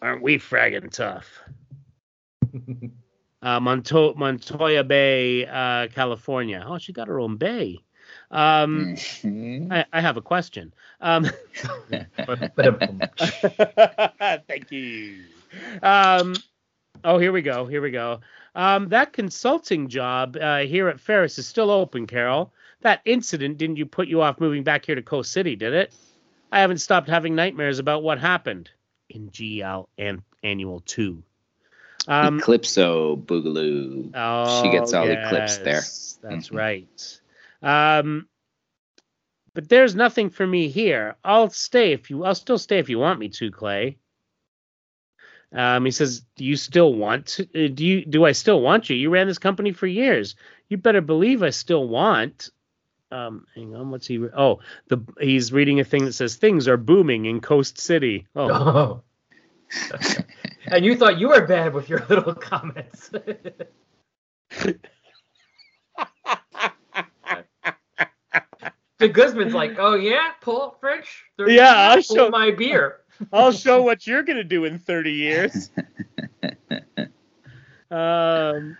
aren't 0.00 0.22
we 0.22 0.38
fragging 0.38 0.92
tough? 0.92 1.26
uh, 3.42 3.58
Monto- 3.58 4.14
Montoya 4.14 4.84
Bay, 4.84 5.44
uh, 5.46 5.88
California. 5.88 6.64
Oh, 6.64 6.78
she 6.78 6.92
got 6.92 7.08
her 7.08 7.18
own 7.18 7.38
bay. 7.38 7.80
Um, 8.30 8.94
Mhm. 8.94 9.72
I, 9.72 9.84
I 9.92 10.00
have 10.00 10.16
a 10.16 10.22
question. 10.22 10.72
Um, 11.00 11.28
um, 12.28 13.00
thank 14.46 14.70
you. 14.70 15.24
Um, 15.82 16.36
oh, 17.02 17.18
here 17.18 17.32
we 17.32 17.42
go. 17.42 17.66
Here 17.66 17.82
we 17.82 17.90
go. 17.90 18.20
Um, 18.54 18.88
that 18.90 19.12
consulting 19.12 19.88
job 19.88 20.36
uh, 20.36 20.58
here 20.60 20.88
at 20.88 21.00
Ferris 21.00 21.38
is 21.38 21.46
still 21.46 21.70
open, 21.70 22.06
Carol. 22.06 22.52
That 22.82 23.00
incident 23.04 23.58
didn't 23.58 23.76
you 23.76 23.86
put 23.86 24.08
you 24.08 24.22
off 24.22 24.40
moving 24.40 24.62
back 24.62 24.84
here 24.86 24.94
to 24.94 25.02
Coast 25.02 25.32
City, 25.32 25.56
did 25.56 25.72
it? 25.74 25.94
I 26.52 26.60
haven't 26.60 26.78
stopped 26.78 27.08
having 27.08 27.34
nightmares 27.34 27.78
about 27.78 28.02
what 28.02 28.18
happened 28.20 28.70
in 29.10 29.30
GL 29.30 29.88
an- 29.98 30.22
Annual 30.42 30.80
2. 30.80 31.22
Um, 32.06 32.38
Eclipso 32.38 33.16
Boogaloo. 33.16 34.10
Oh, 34.14 34.62
She 34.62 34.70
gets 34.70 34.92
all 34.92 35.06
the 35.08 35.16
clips 35.28 35.58
there. 35.58 35.74
yes, 35.74 36.18
That's 36.22 36.50
Mhm. 36.50 36.56
right. 36.56 37.20
Um, 37.62 38.28
but 39.54 39.68
there's 39.68 39.94
nothing 39.94 40.30
for 40.30 40.46
me 40.46 40.68
here. 40.68 41.16
I'll 41.24 41.50
stay 41.50 41.92
if 41.92 42.10
you. 42.10 42.24
I'll 42.24 42.34
still 42.34 42.58
stay 42.58 42.78
if 42.78 42.88
you 42.88 42.98
want 42.98 43.18
me 43.18 43.28
to, 43.30 43.50
Clay. 43.50 43.96
Um, 45.54 45.84
he 45.84 45.90
says, 45.92 46.22
"Do 46.36 46.44
you 46.44 46.56
still 46.56 46.92
want? 46.94 47.26
To, 47.28 47.42
uh, 47.44 47.68
do 47.72 47.86
you? 47.86 48.04
Do 48.04 48.24
I 48.24 48.32
still 48.32 48.60
want 48.60 48.90
you? 48.90 48.96
You 48.96 49.10
ran 49.10 49.28
this 49.28 49.38
company 49.38 49.72
for 49.72 49.86
years. 49.86 50.34
You 50.68 50.76
better 50.76 51.00
believe 51.00 51.42
I 51.42 51.50
still 51.50 51.86
want." 51.88 52.50
Um, 53.12 53.46
hang 53.54 53.76
on. 53.76 53.90
What's 53.90 54.06
he? 54.08 54.18
re- 54.18 54.30
Oh, 54.36 54.58
the 54.88 54.98
he's 55.20 55.52
reading 55.52 55.78
a 55.78 55.84
thing 55.84 56.04
that 56.06 56.14
says 56.14 56.34
things 56.36 56.66
are 56.66 56.76
booming 56.76 57.26
in 57.26 57.40
Coast 57.40 57.78
City. 57.78 58.26
Oh, 58.34 58.50
oh. 58.50 59.02
and 60.66 60.84
you 60.84 60.96
thought 60.96 61.18
you 61.18 61.28
were 61.28 61.46
bad 61.46 61.74
with 61.74 61.88
your 61.88 62.04
little 62.08 62.34
comments. 62.34 63.10
the 68.98 69.08
Guzman's 69.08 69.54
like, 69.54 69.76
oh 69.78 69.94
yeah, 69.94 70.30
pull 70.40 70.62
up 70.62 70.80
French. 70.80 71.24
They're- 71.36 71.48
Yeah, 71.50 71.74
I'll 71.90 72.02
pull 72.02 72.16
show- 72.16 72.30
my 72.30 72.50
beer. 72.50 73.00
I'll 73.32 73.52
show 73.52 73.82
what 73.82 74.06
you're 74.06 74.22
gonna 74.22 74.44
do 74.44 74.64
in 74.64 74.78
30 74.78 75.12
years. 75.12 75.70
Um. 77.90 78.76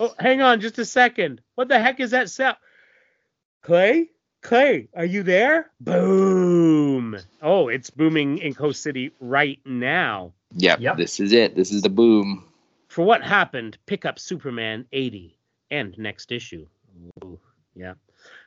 Oh, 0.00 0.12
hang 0.18 0.42
on 0.42 0.60
just 0.60 0.78
a 0.78 0.84
second. 0.84 1.40
What 1.54 1.68
the 1.68 1.78
heck 1.78 2.00
is 2.00 2.10
that 2.10 2.28
sound? 2.28 2.56
Clay? 3.62 4.10
Clay, 4.42 4.88
are 4.94 5.04
you 5.04 5.22
there? 5.22 5.70
Boom. 5.80 7.16
Oh, 7.40 7.68
it's 7.68 7.90
booming 7.90 8.38
in 8.38 8.54
Coast 8.54 8.82
City 8.82 9.12
right 9.20 9.60
now. 9.64 10.32
Yep, 10.56 10.80
Yep. 10.80 10.96
this 10.96 11.20
is 11.20 11.32
it. 11.32 11.54
This 11.54 11.70
is 11.72 11.82
the 11.82 11.88
boom. 11.88 12.44
For 12.88 13.04
what 13.04 13.22
happened, 13.22 13.78
pick 13.86 14.04
up 14.04 14.18
Superman 14.18 14.86
80 14.92 15.36
and 15.70 15.96
next 15.98 16.32
issue. 16.32 16.66
Ooh, 17.24 17.38
yeah. 17.74 17.94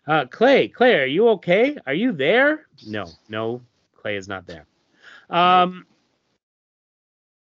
Uh, 0.07 0.25
Clay, 0.25 0.67
Clay, 0.67 0.95
are 0.95 1.05
you 1.05 1.29
okay? 1.29 1.77
Are 1.85 1.93
you 1.93 2.11
there? 2.11 2.65
No, 2.85 3.05
no, 3.29 3.61
Clay 3.95 4.17
is 4.17 4.27
not 4.27 4.45
there. 4.45 4.65
Um, 5.29 5.85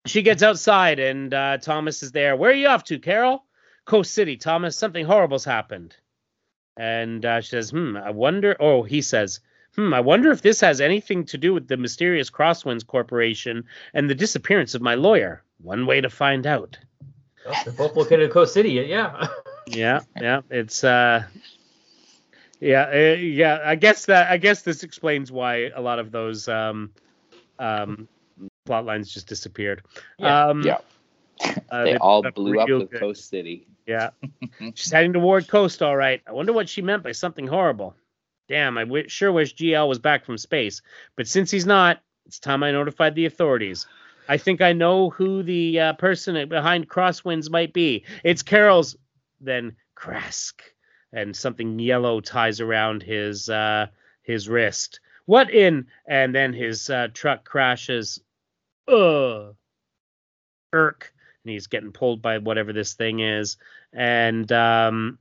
she 0.06 0.22
gets 0.22 0.44
outside 0.44 1.00
and 1.00 1.34
uh, 1.34 1.58
Thomas 1.58 2.04
is 2.04 2.12
there. 2.12 2.36
Where 2.36 2.52
are 2.52 2.56
you 2.56 2.68
off 2.68 2.84
to, 2.86 3.00
Carol? 3.00 3.44
Coast 3.86 4.14
City, 4.14 4.38
Thomas. 4.38 4.78
Something 4.78 5.06
horrible's 5.06 5.46
happened. 5.46 5.96
And 6.78 7.26
uh, 7.26 7.42
she 7.42 7.50
says, 7.50 7.72
hmm, 7.72 7.98
I 7.98 8.12
wonder. 8.12 8.56
Oh, 8.60 8.84
he 8.84 9.02
says, 9.02 9.42
hmm, 9.76 9.94
I 9.94 10.00
wonder 10.00 10.32
if 10.32 10.42
this 10.42 10.62
has 10.62 10.82
anything 10.82 11.26
to 11.26 11.38
do 11.38 11.54
with 11.54 11.68
the 11.68 11.78
mysterious 11.78 12.30
Crosswinds 12.30 12.86
Corporation 12.86 13.66
and 13.94 14.10
the 14.10 14.16
disappearance 14.16 14.76
of 14.76 14.82
my 14.82 14.96
lawyer. 14.96 15.44
One 15.62 15.86
way 15.86 16.02
to 16.02 16.10
find 16.10 16.48
out. 16.48 16.78
Oh, 17.46 17.54
they're 17.66 17.74
both 17.74 17.96
located 17.96 18.22
in 18.22 18.30
Coast 18.30 18.54
City. 18.54 18.72
Yeah. 18.72 19.28
Yeah, 19.68 20.02
yeah, 20.20 20.42
it's 20.50 20.84
uh, 20.84 21.24
yeah, 22.60 22.90
uh, 22.94 23.16
yeah. 23.16 23.60
I 23.64 23.76
guess 23.76 24.08
that 24.08 24.30
I 24.30 24.38
guess 24.38 24.64
this 24.64 24.84
explains 24.84 25.32
why 25.32 25.70
a 25.70 25.80
lot 25.80 26.00
of 26.00 26.12
those 26.12 26.48
um, 26.48 26.92
um, 27.60 28.08
plot 28.66 28.86
lines 28.86 29.14
just 29.14 29.28
disappeared. 29.28 29.84
Yeah, 30.18 30.48
um, 30.48 30.64
yeah. 30.64 30.78
uh, 31.70 31.84
they 31.84 31.98
all 31.98 32.24
blew 32.32 32.60
up 32.60 32.68
real 32.68 32.80
with 32.80 32.92
good. 32.92 33.00
Coast 33.00 33.30
City. 33.30 33.68
Yeah, 33.86 34.12
she's 34.74 34.92
heading 34.92 35.14
toward 35.14 35.48
Coast. 35.48 35.82
All 35.82 35.96
right. 35.96 36.22
I 36.28 36.32
wonder 36.32 36.54
what 36.54 36.70
she 36.70 36.82
meant 36.82 37.04
by 37.04 37.12
something 37.12 37.48
horrible. 37.48 37.96
Damn, 38.48 38.78
I 38.78 38.84
w- 38.84 39.08
sure 39.08 39.32
wish 39.32 39.56
GL 39.56 39.88
was 39.88 40.00
back 40.00 40.26
from 40.26 40.38
space, 40.38 40.82
but 41.16 41.28
since 41.28 41.52
he's 41.52 41.66
not, 41.66 42.02
it's 42.26 42.40
time 42.40 42.64
I 42.64 42.72
notified 42.72 43.16
the 43.16 43.26
authorities. 43.26 43.88
I 44.28 44.38
think 44.38 44.62
I 44.62 44.74
know 44.74 45.10
who 45.10 45.44
the 45.44 45.80
uh, 45.80 45.94
person 45.94 46.48
behind 46.48 46.90
Crosswinds 46.90 47.50
might 47.50 47.74
be. 47.74 48.06
It's 48.24 48.44
Carol's. 48.44 48.96
Then 49.44 49.76
Krask, 49.96 50.62
and 51.12 51.36
something 51.36 51.80
yellow 51.80 52.22
ties 52.22 52.62
around 52.62 53.04
his 53.04 53.50
uh, 53.50 53.88
his 54.22 54.48
wrist. 54.48 55.00
What 55.32 55.50
in? 55.50 55.88
And 56.06 56.36
then 56.36 56.52
his 56.52 56.90
uh, 56.90 57.08
truck 57.14 57.46
crashes. 57.46 58.20
Ugh. 58.90 59.56
Irk. 60.74 61.14
And 61.46 61.54
he's 61.54 61.68
getting 61.68 61.94
pulled 61.94 62.22
by 62.22 62.40
whatever 62.40 62.74
this 62.74 62.96
thing 62.96 63.22
is. 63.22 63.56
And 63.94 64.52
um, 64.52 65.20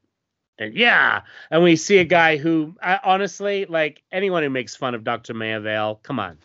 and 0.58 0.74
yeah, 0.74 1.20
and 1.48 1.62
we 1.62 1.76
see 1.76 1.98
a 1.98 2.04
guy 2.04 2.38
who, 2.38 2.74
I, 2.82 2.98
honestly, 3.04 3.66
like 3.66 4.02
anyone 4.10 4.42
who 4.42 4.50
makes 4.50 4.74
fun 4.74 4.96
of 4.96 5.04
Dr. 5.04 5.32
Mayavale, 5.32 6.02
come 6.02 6.18
on. 6.18 6.38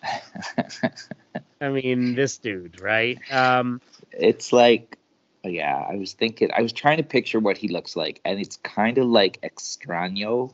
I 1.60 1.70
mean, 1.70 2.14
this 2.14 2.38
dude, 2.38 2.80
right? 2.80 3.18
Um, 3.32 3.82
it's 4.12 4.54
like 4.54 5.00
Yeah, 5.44 5.76
I 5.90 5.96
was 5.96 6.14
thinking. 6.14 6.52
I 6.56 6.62
was 6.62 6.72
trying 6.72 6.98
to 6.98 7.04
picture 7.04 7.40
what 7.40 7.58
he 7.58 7.70
looks 7.70 7.96
like, 7.96 8.22
and 8.26 8.40
it's 8.40 8.58
kind 8.58 9.00
of 9.00 9.08
like 9.08 9.42
Extraño, 9.42 10.54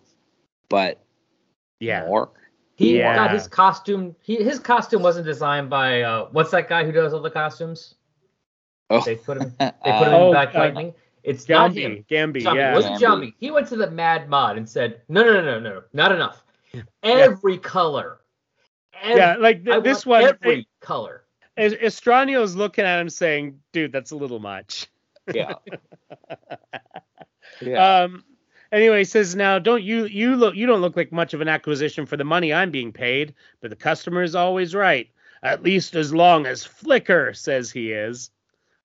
but 0.70 1.04
Yeah. 1.82 2.06
more. 2.06 2.30
He 2.82 2.98
Yeah. 2.98 3.16
got 3.16 3.32
his 3.32 3.48
costume. 3.48 4.16
He, 4.22 4.38
his 4.44 4.58
costume 4.60 5.04
wasn't 5.04 5.26
designed 5.28 5.70
by 5.70 6.02
uh, 6.02 6.30
what's 6.32 6.50
that 6.52 6.68
guy 6.68 6.84
who 6.84 6.92
does 6.92 7.14
all 7.14 7.22
the 7.22 7.30
costumes? 7.30 7.94
Oh, 8.90 9.02
They 9.02 9.16
put 9.16 9.38
him. 9.38 9.54
They 9.60 9.72
put 9.84 10.08
him 10.08 10.14
Oh, 10.14 10.26
in 10.28 10.32
Black 10.34 10.56
uh, 10.56 10.60
Lightning. 10.60 10.94
It's 11.24 11.48
not 11.48 11.74
him. 11.74 12.04
Gambi. 12.10 12.42
Jambi. 12.42 12.56
Yeah. 12.56 12.72
It 12.72 12.76
wasn't 12.76 12.96
Jambi. 13.00 13.28
Jambi. 13.28 13.34
He 13.38 13.52
went 13.52 13.68
to 13.68 13.76
the 13.76 13.92
Mad 13.92 14.28
Mod 14.30 14.58
and 14.58 14.68
said, 14.68 15.02
"No, 15.10 15.24
no, 15.24 15.34
no, 15.34 15.42
no, 15.44 15.60
no, 15.60 15.84
not 15.94 16.12
enough. 16.12 16.44
Every 17.04 17.60
color. 17.60 18.22
Every, 19.04 19.18
Yeah. 19.18 19.36
Like 19.38 19.64
th- 19.64 19.84
this 19.84 20.04
one, 20.06 20.24
every 20.24 20.68
color." 20.80 21.24
Es- 21.58 21.74
Estranio's 21.74 22.56
looking 22.56 22.86
at 22.86 23.00
him 23.00 23.10
saying, 23.10 23.60
dude, 23.74 23.92
that's 23.92 24.10
a 24.12 24.16
little 24.16 24.40
much. 24.40 24.88
yeah. 25.32 25.54
yeah. 27.62 28.04
Um. 28.04 28.24
Anyway, 28.72 29.00
he 29.00 29.04
says 29.04 29.36
now, 29.36 29.60
don't 29.60 29.84
you 29.84 30.06
you 30.06 30.36
look 30.36 30.56
you 30.56 30.66
don't 30.66 30.82
look 30.82 30.96
like 30.96 31.12
much 31.12 31.34
of 31.34 31.42
an 31.42 31.50
acquisition 31.50 32.06
for 32.06 32.16
the 32.18 32.24
money 32.24 32.54
I'm 32.54 32.72
being 32.72 32.94
paid, 32.94 33.34
but 33.60 33.70
the 33.70 33.76
customer 33.76 34.24
is 34.24 34.36
always 34.36 34.74
right. 34.74 35.10
At 35.44 35.64
least 35.64 35.96
as 35.96 36.14
long 36.14 36.46
as 36.46 36.64
Flicker 36.64 37.34
says 37.34 37.72
he 37.72 37.92
is. 37.92 38.30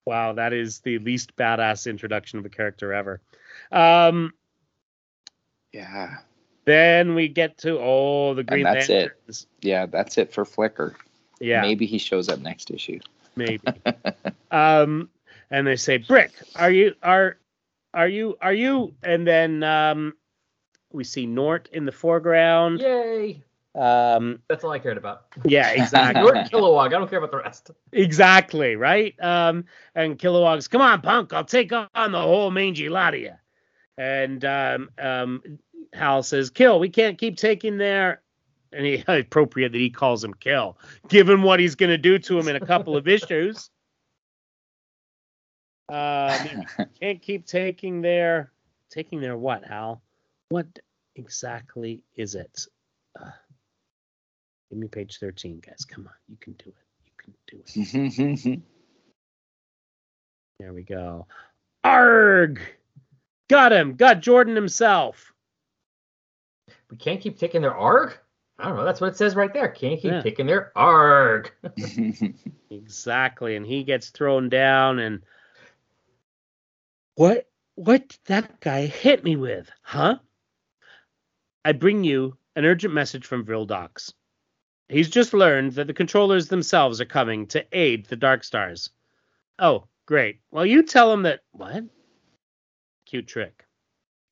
Wow, 0.04 0.32
that 0.34 0.52
is 0.52 0.80
the 0.80 0.98
least 0.98 1.36
badass 1.36 1.88
introduction 1.88 2.38
of 2.38 2.46
a 2.46 2.48
character 2.48 2.92
ever. 2.92 3.20
Um. 3.70 4.32
yeah. 5.72 6.18
Then 6.64 7.14
we 7.14 7.28
get 7.28 7.58
to 7.58 7.78
oh 7.78 8.34
the 8.34 8.42
Green 8.42 8.64
that's 8.64 8.88
it. 8.88 9.12
Yeah. 9.60 9.86
That's 9.86 10.18
it 10.18 10.32
for 10.32 10.44
Flicker. 10.44 10.96
Yeah, 11.40 11.60
Maybe 11.60 11.86
he 11.86 11.98
shows 11.98 12.28
up 12.28 12.40
next 12.40 12.70
issue. 12.70 12.98
maybe. 13.36 13.62
um, 14.50 15.10
and 15.50 15.66
they 15.66 15.76
say, 15.76 15.98
"Brick, 15.98 16.32
are 16.56 16.70
you 16.70 16.94
are 17.02 17.36
are 17.96 18.08
you 18.08 18.36
are 18.40 18.52
you?" 18.52 18.94
And 19.02 19.26
then 19.26 19.62
um, 19.64 20.14
we 20.92 21.02
see 21.02 21.26
G'nort 21.26 21.68
in 21.72 21.84
the 21.84 21.92
foreground. 21.92 22.80
Yay! 22.80 23.42
Um, 23.74 24.40
That's 24.48 24.64
all 24.64 24.70
I 24.70 24.78
cared 24.78 24.96
about. 24.96 25.26
yeah, 25.44 25.70
exactly, 25.70 26.22
You're 26.22 26.32
Kilowog. 26.44 26.86
I 26.86 26.88
don't 26.88 27.10
care 27.10 27.18
about 27.18 27.30
the 27.30 27.38
rest. 27.38 27.70
exactly, 27.92 28.74
right. 28.76 29.14
Um, 29.22 29.64
and 29.94 30.18
Kilowog's, 30.18 30.68
"Come 30.68 30.80
on, 30.80 31.02
punk, 31.02 31.32
I'll 31.32 31.44
take 31.44 31.72
on 31.72 32.12
the 32.12 32.20
whole 32.20 32.50
mangy 32.50 32.88
lot 32.88 33.14
of 33.14 33.20
you." 33.20 33.32
And 33.98 34.44
um, 34.44 34.90
um, 34.98 35.58
Hal 35.92 36.22
says, 36.22 36.50
"Kill, 36.50 36.78
we 36.78 36.88
can't 36.88 37.18
keep 37.18 37.36
taking 37.36 37.76
their." 37.78 38.22
And 38.72 38.84
he 38.84 39.04
appropriate 39.08 39.72
that 39.72 39.78
he 39.78 39.90
calls 39.90 40.24
him 40.24 40.34
Kill, 40.34 40.78
given 41.08 41.42
what 41.42 41.60
he's 41.60 41.74
going 41.74 41.90
to 41.90 41.98
do 41.98 42.18
to 42.18 42.38
him 42.38 42.48
in 42.48 42.56
a 42.56 42.66
couple 42.66 42.96
of 42.96 43.08
issues. 43.08 43.70
Um, 45.92 46.64
can't 47.00 47.22
keep 47.22 47.46
taking 47.46 48.00
their 48.02 48.50
taking 48.90 49.20
their 49.20 49.36
what, 49.36 49.64
Hal? 49.64 50.02
What 50.48 50.66
exactly 51.14 52.02
is 52.16 52.34
it? 52.34 52.66
Uh, 53.20 53.30
give 54.68 54.78
me 54.80 54.88
page 54.88 55.18
thirteen, 55.20 55.60
guys. 55.64 55.84
Come 55.84 56.08
on, 56.08 56.12
you 56.28 56.36
can 56.40 56.54
do 56.54 56.70
it. 56.70 56.74
You 57.04 57.12
can 57.16 58.44
do 58.44 58.52
it. 58.54 58.60
There 60.58 60.72
we 60.72 60.82
go. 60.84 61.26
Arg! 61.84 62.60
Got 63.50 63.72
him. 63.72 63.94
Got 63.94 64.22
Jordan 64.22 64.56
himself. 64.56 65.34
We 66.90 66.96
can't 66.96 67.20
keep 67.20 67.38
taking 67.38 67.60
their 67.60 67.74
arg. 67.76 68.16
I 68.58 68.66
don't 68.68 68.76
know. 68.76 68.84
That's 68.86 69.00
what 69.02 69.08
it 69.10 69.18
says 69.18 69.36
right 69.36 69.52
there. 69.52 69.68
Can't 69.68 70.00
keep 70.00 70.12
Yeah. 70.12 70.22
taking 70.22 70.46
their 70.46 70.72
arg. 70.76 71.52
Exactly, 72.70 73.54
and 73.56 73.64
he 73.66 73.84
gets 73.84 74.08
thrown 74.10 74.48
down. 74.48 74.98
And 74.98 75.22
what? 77.16 77.48
What 77.74 78.08
did 78.08 78.20
that 78.26 78.60
guy 78.60 78.86
hit 78.86 79.22
me 79.22 79.36
with? 79.36 79.70
Huh? 79.82 80.18
I 81.64 81.72
bring 81.72 82.04
you 82.04 82.38
an 82.54 82.64
urgent 82.64 82.94
message 82.94 83.26
from 83.26 83.44
Vril 83.44 83.66
Vildox. 83.66 84.12
He's 84.88 85.10
just 85.10 85.34
learned 85.34 85.72
that 85.72 85.88
the 85.88 85.92
controllers 85.92 86.48
themselves 86.48 87.00
are 87.00 87.06
coming 87.06 87.46
to 87.48 87.66
aid 87.72 88.06
the 88.06 88.16
Dark 88.16 88.44
Stars. 88.44 88.90
Oh, 89.58 89.88
great. 90.06 90.40
Well, 90.50 90.64
you 90.64 90.82
tell 90.82 91.12
him 91.12 91.22
that. 91.24 91.40
What? 91.50 91.84
Cute 93.04 93.26
trick. 93.26 93.64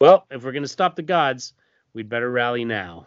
Well, 0.00 0.26
if 0.30 0.44
we're 0.44 0.52
going 0.52 0.62
to 0.62 0.68
stop 0.68 0.96
the 0.96 1.02
gods, 1.02 1.54
we'd 1.92 2.08
better 2.08 2.30
rally 2.30 2.64
now. 2.64 3.06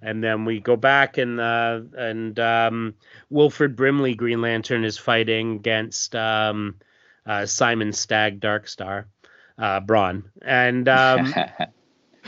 And 0.00 0.22
then 0.22 0.44
we 0.44 0.58
go 0.58 0.74
back 0.74 1.18
and 1.18 1.38
uh, 1.38 1.80
and 1.96 2.38
um, 2.40 2.94
Wilford 3.30 3.76
Brimley 3.76 4.14
Green 4.14 4.40
Lantern 4.40 4.84
is 4.84 4.98
fighting 4.98 5.56
against 5.56 6.16
um, 6.16 6.76
uh, 7.26 7.46
Simon 7.46 7.92
Stagg 7.92 8.40
Darkstar, 8.40 9.04
uh, 9.58 9.80
Braun, 9.80 10.30
and 10.42 10.88
um, 10.88 11.26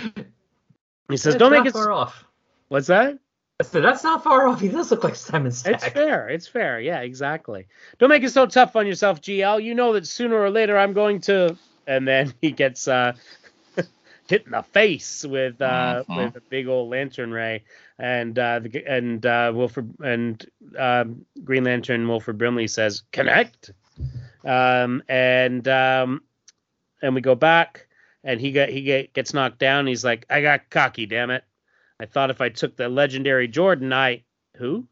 he 1.08 1.16
says, 1.16 1.34
That's 1.34 1.36
"Don't 1.36 1.52
make 1.52 1.66
it." 1.66 1.72
far 1.72 1.92
off. 1.92 2.24
What's 2.68 2.86
that? 2.88 3.18
I 3.60 3.62
said, 3.64 3.84
that's 3.84 4.02
not 4.02 4.24
far 4.24 4.48
off. 4.48 4.60
He 4.60 4.66
does 4.68 4.90
look 4.90 5.04
like 5.04 5.14
Simon 5.14 5.52
Stagg. 5.52 5.74
It's 5.74 5.86
fair. 5.88 6.28
It's 6.28 6.48
fair. 6.48 6.80
Yeah, 6.80 7.00
exactly. 7.02 7.68
Don't 7.98 8.08
make 8.08 8.24
it 8.24 8.30
so 8.30 8.46
tough 8.46 8.74
on 8.74 8.84
yourself, 8.84 9.20
GL. 9.20 9.62
You 9.62 9.76
know 9.76 9.92
that 9.92 10.08
sooner 10.08 10.34
or 10.36 10.50
later 10.50 10.76
I'm 10.76 10.92
going 10.92 11.20
to. 11.22 11.56
And 11.86 12.06
then 12.08 12.34
he 12.40 12.50
gets 12.50 12.88
uh, 12.88 13.12
hit 14.26 14.44
in 14.46 14.50
the 14.52 14.62
face 14.62 15.24
with 15.24 15.60
uh, 15.62 16.02
Mhm. 16.08 16.16
with 16.16 16.36
a 16.36 16.40
big 16.40 16.66
old 16.66 16.90
lantern 16.90 17.30
ray, 17.30 17.62
and 17.96 18.36
uh, 18.36 18.58
the, 18.58 18.84
and 18.88 19.24
uh, 19.24 19.52
Wilford 19.54 19.94
and 20.00 20.44
um, 20.76 21.24
Green 21.44 21.62
Lantern 21.62 22.08
Wilford 22.08 22.38
Brimley 22.38 22.66
says 22.66 23.04
connect, 23.12 23.70
um, 24.44 25.02
and 25.08 25.66
um, 25.68 26.22
and 27.02 27.14
we 27.14 27.20
go 27.20 27.34
back, 27.34 27.86
and 28.22 28.40
he 28.40 28.52
got 28.52 28.68
he 28.68 28.82
get, 28.82 29.12
gets 29.12 29.34
knocked 29.34 29.58
down. 29.58 29.86
He's 29.86 30.04
like, 30.04 30.26
I 30.30 30.42
got 30.42 30.70
cocky, 30.70 31.06
damn 31.06 31.30
it. 31.30 31.44
I 32.00 32.06
thought 32.06 32.30
if 32.30 32.40
I 32.40 32.48
took 32.48 32.76
the 32.76 32.88
legendary 32.88 33.48
Jordan, 33.48 33.92
I 33.92 34.24
who? 34.56 34.86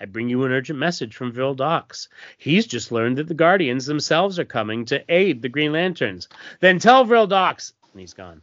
I 0.00 0.04
bring 0.04 0.28
you 0.28 0.44
an 0.44 0.52
urgent 0.52 0.78
message 0.78 1.16
from 1.16 1.32
Vril 1.32 1.56
Dox. 1.56 2.08
He's 2.36 2.66
just 2.66 2.92
learned 2.92 3.18
that 3.18 3.26
the 3.26 3.34
Guardians 3.34 3.86
themselves 3.86 4.38
are 4.38 4.44
coming 4.44 4.84
to 4.86 5.04
aid 5.08 5.42
the 5.42 5.48
Green 5.48 5.72
Lanterns. 5.72 6.28
Then 6.60 6.78
tell 6.78 7.04
Vril 7.04 7.26
Dox. 7.26 7.72
And 7.92 8.00
he's 8.00 8.14
gone. 8.14 8.42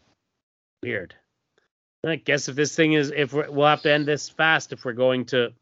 Weird. 0.84 1.16
I 2.06 2.18
guess 2.18 2.50
if 2.50 2.56
this 2.56 2.76
thing 2.76 2.94
is, 2.94 3.12
if 3.16 3.34
we're, 3.34 3.50
we'll 3.50 3.68
have 3.68 3.82
to 3.84 3.92
end 3.92 4.06
this 4.06 4.30
fast 4.30 4.74
if 4.74 4.84
we're 4.84 4.94
going 4.94 5.26
to. 5.28 5.54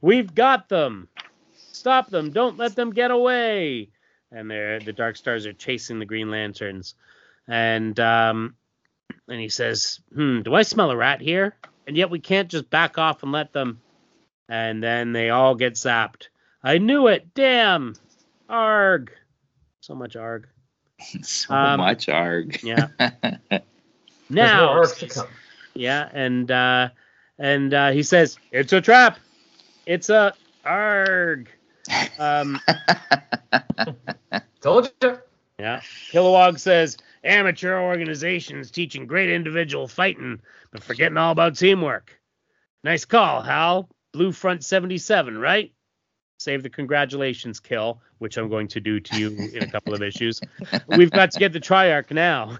We've 0.00 0.32
got 0.34 0.68
them. 0.68 1.08
Stop 1.72 2.10
them. 2.10 2.30
Don't 2.30 2.56
let 2.56 2.76
them 2.76 2.92
get 2.92 3.10
away. 3.10 3.90
And 4.32 4.50
they're, 4.50 4.78
the 4.80 4.92
Dark 4.92 5.16
Stars 5.16 5.46
are 5.46 5.52
chasing 5.52 5.98
the 5.98 6.06
Green 6.06 6.30
Lanterns. 6.30 6.94
And 7.48 7.98
um, 7.98 8.54
and 9.28 9.40
he 9.40 9.48
says, 9.48 10.00
"Hmm, 10.14 10.42
do 10.42 10.54
I 10.54 10.62
smell 10.62 10.90
a 10.90 10.96
rat 10.96 11.20
here?" 11.20 11.56
And 11.86 11.96
yet 11.96 12.10
we 12.10 12.20
can't 12.20 12.48
just 12.48 12.70
back 12.70 12.96
off 12.98 13.22
and 13.24 13.32
let 13.32 13.52
them. 13.52 13.80
And 14.48 14.82
then 14.82 15.12
they 15.12 15.30
all 15.30 15.54
get 15.56 15.74
zapped. 15.74 16.28
I 16.62 16.78
knew 16.78 17.08
it. 17.08 17.34
Damn. 17.34 17.96
Arg. 18.48 19.10
So 19.80 19.94
much 19.94 20.14
arg. 20.14 20.46
so 21.22 21.54
Um, 21.54 21.80
much 21.80 22.08
arg. 22.08 22.62
Yeah. 22.62 22.88
Now. 24.32 24.66
more 24.66 24.78
arcs 24.78 24.98
to 25.00 25.08
come. 25.08 25.26
Yeah, 25.74 26.08
and 26.12 26.48
uh 26.50 26.90
and 27.38 27.74
uh 27.74 27.90
he 27.90 28.04
says, 28.04 28.38
It's 28.52 28.72
a 28.72 28.80
trap. 28.80 29.18
It's 29.86 30.08
a 30.08 30.34
arg. 30.64 31.50
Um 32.20 32.60
Told 34.60 34.92
you. 35.02 35.18
yeah. 35.58 35.80
Kilowog 36.12 36.58
says, 36.58 36.96
amateur 37.24 37.78
organizations 37.80 38.70
teaching 38.70 39.06
great 39.06 39.30
individual 39.30 39.88
fighting, 39.88 40.40
but 40.70 40.82
forgetting 40.82 41.16
all 41.16 41.32
about 41.32 41.56
teamwork. 41.56 42.20
Nice 42.84 43.04
call, 43.04 43.42
Hal. 43.42 43.88
Blue 44.12 44.32
Front 44.32 44.64
77, 44.64 45.38
right? 45.38 45.72
Save 46.38 46.62
the 46.62 46.70
congratulations 46.70 47.60
kill, 47.60 48.00
which 48.18 48.38
I'm 48.38 48.48
going 48.48 48.68
to 48.68 48.80
do 48.80 48.98
to 48.98 49.18
you 49.18 49.50
in 49.52 49.62
a 49.62 49.70
couple 49.70 49.94
of 49.94 50.02
issues. 50.02 50.40
We've 50.88 51.10
got 51.10 51.30
to 51.32 51.38
get 51.38 51.52
the 51.52 51.60
Triarch 51.60 52.10
now. 52.10 52.58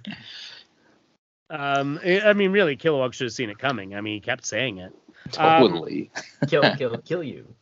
Um, 1.49 1.99
I 2.05 2.21
I 2.21 2.33
mean, 2.35 2.53
really, 2.53 2.77
Kilowog 2.77 3.15
should 3.15 3.25
have 3.25 3.33
seen 3.33 3.51
it 3.51 3.59
coming. 3.59 3.97
I 3.97 4.01
mean, 4.01 4.15
he 4.15 4.21
kept 4.21 4.47
saying 4.47 4.79
it. 4.79 4.93
Um, 5.39 5.63
totally. 5.63 6.11
Kill, 6.47 6.63
kill, 6.77 6.99
kill 6.99 7.23
you. 7.23 7.55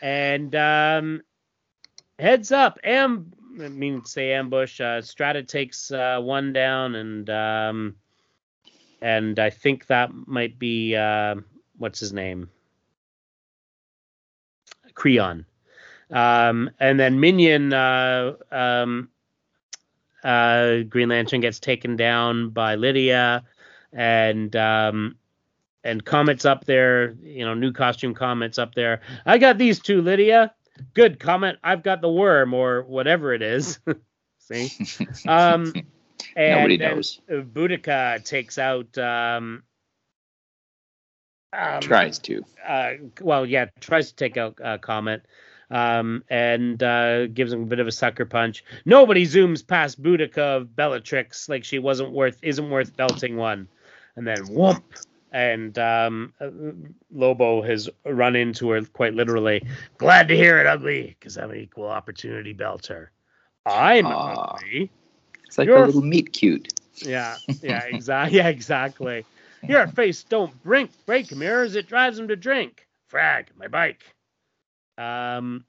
And 0.00 0.54
um, 0.54 1.22
heads 2.18 2.52
up, 2.52 2.78
am 2.84 3.32
I 3.60 3.68
mean 3.68 4.04
say 4.04 4.32
ambush. 4.32 4.80
Uh, 4.80 5.00
Strata 5.02 5.42
takes 5.42 5.90
uh, 5.90 6.20
one 6.20 6.52
down, 6.52 6.94
and 6.94 7.30
um, 7.30 7.96
and 9.00 9.38
I 9.38 9.50
think 9.50 9.86
that 9.86 10.10
might 10.26 10.58
be 10.58 10.94
uh, 10.96 11.36
what's 11.76 12.00
his 12.00 12.12
name, 12.12 12.50
Creon. 14.94 15.44
Um, 16.10 16.70
and 16.80 16.98
then 16.98 17.20
Minion, 17.20 17.72
uh, 17.72 18.34
um, 18.50 19.10
uh, 20.24 20.78
Green 20.88 21.08
Lantern 21.10 21.40
gets 21.40 21.60
taken 21.60 21.96
down 21.96 22.50
by 22.50 22.76
Lydia, 22.76 23.44
and 23.92 24.54
um, 24.56 25.16
and 25.84 26.04
Comet's 26.04 26.44
up 26.44 26.64
there. 26.64 27.14
You 27.22 27.44
know, 27.44 27.54
new 27.54 27.72
costume 27.72 28.14
Comet's 28.14 28.58
up 28.58 28.74
there. 28.74 29.00
I 29.26 29.38
got 29.38 29.58
these 29.58 29.80
two, 29.80 30.00
Lydia. 30.00 30.52
Good 30.94 31.20
comment. 31.20 31.58
I've 31.62 31.82
got 31.82 32.00
the 32.00 32.10
worm 32.10 32.54
or 32.54 32.82
whatever 32.82 33.32
it 33.32 33.42
is. 33.42 33.78
See? 34.38 34.70
Um, 35.26 35.72
and 36.36 36.56
Nobody 36.56 36.78
knows. 36.78 37.20
Boodikka 37.28 38.24
takes 38.24 38.58
out. 38.58 38.96
Um, 38.98 39.62
um, 41.52 41.80
Tries 41.80 42.18
to. 42.20 42.44
uh, 42.66 42.92
well, 43.20 43.46
yeah, 43.46 43.66
tries 43.80 44.10
to 44.10 44.16
take 44.16 44.36
out 44.36 44.58
uh, 44.62 44.78
Comet 44.78 45.24
um, 45.70 46.24
and 46.28 46.82
uh, 46.82 47.26
gives 47.26 47.52
him 47.52 47.62
a 47.62 47.66
bit 47.66 47.78
of 47.80 47.86
a 47.86 47.92
sucker 47.92 48.26
punch. 48.26 48.64
Nobody 48.84 49.24
zooms 49.26 49.66
past 49.66 50.02
Boodikka 50.02 50.38
of 50.38 50.76
Bellatrix 50.76 51.48
like 51.48 51.64
she 51.64 51.78
wasn't 51.78 52.12
worth, 52.12 52.38
isn't 52.42 52.70
worth 52.70 52.96
belting 52.96 53.36
one. 53.36 53.68
And 54.16 54.26
then 54.26 54.38
whoomp. 54.38 54.82
And 55.32 55.78
um, 55.78 56.32
uh, 56.40 56.48
Lobo 57.12 57.62
has 57.62 57.88
run 58.06 58.34
into 58.34 58.70
her 58.70 58.82
quite 58.82 59.14
literally. 59.14 59.62
Glad 59.98 60.28
to 60.28 60.36
hear 60.36 60.58
it, 60.58 60.66
ugly, 60.66 61.16
because 61.18 61.36
I'm 61.36 61.50
an 61.50 61.58
equal 61.58 61.86
opportunity 61.88 62.54
belter. 62.54 63.08
I'm 63.66 64.06
Aw. 64.06 64.54
ugly. 64.54 64.90
It's 65.44 65.58
like 65.58 65.66
You're- 65.66 65.82
a 65.82 65.86
little 65.86 66.02
meet 66.02 66.32
cute. 66.32 66.72
Yeah, 67.02 67.36
yeah, 67.62 67.84
exactly. 67.84 68.36
Yeah, 68.38 68.48
exactly. 68.48 69.24
Your 69.66 69.86
face 69.88 70.22
don't 70.24 70.62
brink, 70.62 70.90
break 71.06 71.34
mirrors. 71.34 71.74
It 71.74 71.88
drives 71.88 72.18
him 72.18 72.28
to 72.28 72.36
drink. 72.36 72.86
Frag, 73.08 73.50
my 73.56 73.68
bike. 73.68 74.02
Um, 74.96 75.64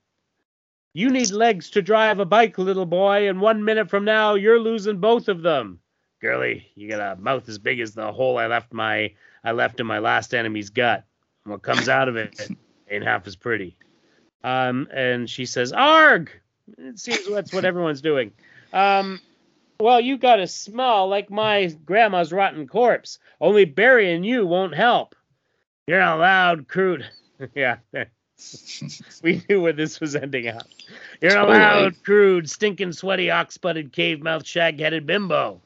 you 0.93 1.09
need 1.09 1.31
legs 1.31 1.69
to 1.71 1.81
drive 1.81 2.19
a 2.19 2.25
bike, 2.25 2.57
little 2.57 2.85
boy, 2.85 3.29
and 3.29 3.39
one 3.41 3.63
minute 3.63 3.89
from 3.89 4.05
now 4.05 4.35
you're 4.35 4.59
losing 4.59 4.97
both 4.99 5.27
of 5.27 5.41
them. 5.41 5.79
Girlie, 6.21 6.67
you 6.75 6.89
got 6.89 7.17
a 7.17 7.19
mouth 7.19 7.47
as 7.47 7.57
big 7.57 7.79
as 7.79 7.93
the 7.93 8.11
hole 8.11 8.37
I 8.37 8.47
left 8.47 8.73
my 8.73 9.13
I 9.43 9.51
left 9.53 9.79
in 9.79 9.87
my 9.87 9.99
last 9.99 10.33
enemy's 10.33 10.69
gut. 10.69 11.05
And 11.45 11.51
what 11.51 11.61
comes 11.61 11.87
out 11.87 12.09
of 12.09 12.17
it 12.17 12.49
ain't 12.89 13.03
half 13.03 13.25
as 13.25 13.35
pretty. 13.35 13.77
Um, 14.43 14.87
and 14.93 15.29
she 15.29 15.45
says, 15.45 15.71
"Arg!" 15.71 16.31
It 16.77 16.99
seems 16.99 17.27
that's 17.29 17.53
what 17.53 17.65
everyone's 17.65 18.01
doing. 18.01 18.31
Um, 18.73 19.19
well, 19.79 20.01
you 20.01 20.17
got 20.17 20.37
to 20.37 20.47
smell 20.47 21.07
like 21.07 21.29
my 21.29 21.67
grandma's 21.85 22.33
rotten 22.33 22.67
corpse. 22.67 23.19
Only 23.39 23.65
burying 23.65 24.23
you 24.23 24.45
won't 24.45 24.75
help. 24.75 25.15
You're 25.87 26.01
a 26.01 26.17
loud, 26.17 26.67
crude. 26.67 27.05
yeah. 27.55 27.77
we 29.23 29.43
knew 29.49 29.61
where 29.61 29.73
this 29.73 29.99
was 29.99 30.15
ending 30.15 30.49
up. 30.49 30.67
You're 31.21 31.37
a 31.37 31.47
loud, 31.47 32.03
crude, 32.03 32.49
stinking, 32.49 32.91
sweaty, 32.93 33.31
ox-butted, 33.31 33.91
cave-mouthed, 33.91 34.45
shag-headed 34.45 35.05
bimbo. 35.05 35.61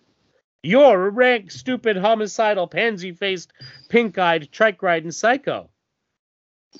You're 0.63 1.07
a 1.07 1.09
rank, 1.09 1.51
stupid, 1.51 1.97
homicidal, 1.97 2.67
pansy-faced, 2.67 3.51
pink-eyed, 3.89 4.49
trike-riding 4.51 5.11
psycho. 5.11 5.69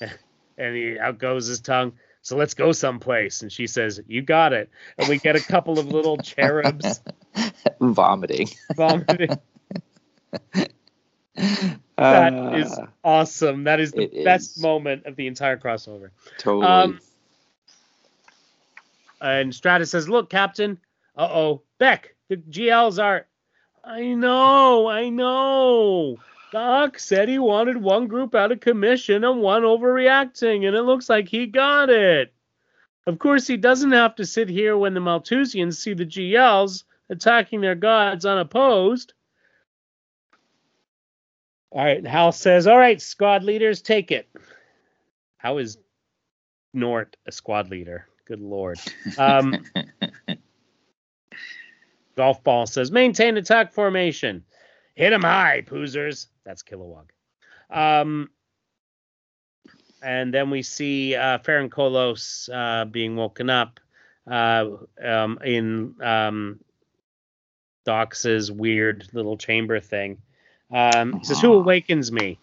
and 0.58 0.74
he 0.76 0.98
out 0.98 1.18
goes 1.18 1.46
his 1.46 1.60
tongue. 1.60 1.92
So 2.22 2.36
let's 2.38 2.54
go 2.54 2.72
someplace. 2.72 3.42
And 3.42 3.52
she 3.52 3.66
says, 3.66 4.00
"You 4.06 4.22
got 4.22 4.54
it." 4.54 4.70
And 4.96 5.08
we 5.08 5.18
get 5.18 5.36
a 5.36 5.40
couple 5.40 5.78
of 5.78 5.88
little 5.88 6.16
cherubs 6.22 7.02
Vomiting. 7.80 8.48
vomiting. 8.74 9.38
That 11.96 12.54
is 12.56 12.72
Uh, 12.78 12.86
awesome. 13.04 13.64
That 13.64 13.78
is 13.80 13.92
the 13.92 14.06
best 14.24 14.56
is. 14.56 14.62
moment 14.62 15.06
of 15.06 15.14
the 15.16 15.26
entire 15.28 15.56
crossover. 15.56 16.10
totally. 16.38 16.66
Um, 16.66 17.00
And 19.20 19.54
Strata 19.54 19.86
says, 19.86 20.08
"Look, 20.08 20.28
Captain. 20.30 20.78
Uh 21.16 21.28
oh, 21.30 21.62
Bek. 21.78 22.16
The 22.28 22.36
GLs 22.36 23.02
are. 23.02 23.26
I 23.86 24.14
know. 24.14 24.88
I 24.88 25.08
know. 25.08 26.16
Dox 26.52 27.04
said 27.04 27.28
he 27.28 27.38
wanted 27.38 27.76
one 27.76 28.06
group 28.06 28.34
out 28.34 28.52
of 28.52 28.60
commission 28.60 29.24
and 29.24 29.40
one 29.40 29.62
overreacting, 29.62 30.66
and 30.66 30.76
it 30.76 30.82
looks 30.82 31.08
like 31.08 31.28
he 31.28 31.46
got 31.46 31.90
it. 31.90 32.32
Of 33.06 33.18
course, 33.18 33.46
he 33.46 33.56
doesn't 33.56 33.92
have 33.92 34.14
to 34.16 34.24
sit 34.24 34.48
here 34.48 34.76
when 34.78 34.94
the 34.94 35.00
Malthusians 35.00 35.74
see 35.74 35.94
the 35.94 36.06
GLs 36.06 36.84
attacking 37.10 37.60
their 37.60 37.74
gods 37.74 38.24
unopposed." 38.24 39.12
All 41.70 41.84
right, 41.84 42.06
Hal 42.06 42.32
says, 42.32 42.66
"All 42.66 42.78
right, 42.78 43.02
squad 43.02 43.42
leaders, 43.42 43.82
take 43.82 44.12
it." 44.12 44.28
How 45.36 45.58
is 45.58 45.76
Nort 46.72 47.16
a 47.26 47.32
squad 47.32 47.68
leader? 47.68 48.06
Good 48.26 48.40
lord. 48.40 48.78
Um, 49.18 49.64
Golf 52.16 52.42
ball 52.44 52.66
says, 52.66 52.90
"Maintain 52.90 53.36
attack 53.36 53.72
formation. 53.72 54.44
Hit 54.94 55.12
'em 55.12 55.22
high, 55.22 55.62
poozers." 55.66 56.26
That's 56.44 56.62
Kilowog. 56.62 57.10
Um, 57.70 58.30
and 60.02 60.32
then 60.32 60.50
we 60.50 60.62
see 60.62 61.14
uh, 61.14 61.38
Ferin 61.38 61.70
Colos 61.70 62.48
uh, 62.52 62.84
being 62.84 63.16
woken 63.16 63.48
up 63.50 63.80
uh, 64.30 64.68
um, 65.02 65.38
in 65.44 65.94
um, 66.02 66.60
Dox's 67.84 68.52
weird 68.52 69.08
little 69.12 69.36
chamber 69.36 69.80
thing. 69.80 70.18
Um, 70.70 71.18
he 71.18 71.24
says, 71.24 71.40
"Who 71.40 71.54
awakens 71.54 72.12
me?" 72.12 72.38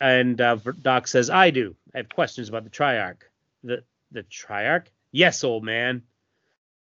And 0.00 0.40
uh, 0.40 0.56
Dox 0.82 1.10
says, 1.10 1.30
"I 1.30 1.50
do. 1.50 1.74
I 1.94 1.98
have 1.98 2.08
questions 2.08 2.48
about 2.48 2.64
the 2.64 2.70
Triarch." 2.70 3.22
The 3.64 3.84
the 4.10 4.22
Triarch? 4.24 4.86
Yes, 5.12 5.44
old 5.44 5.64
man. 5.64 6.02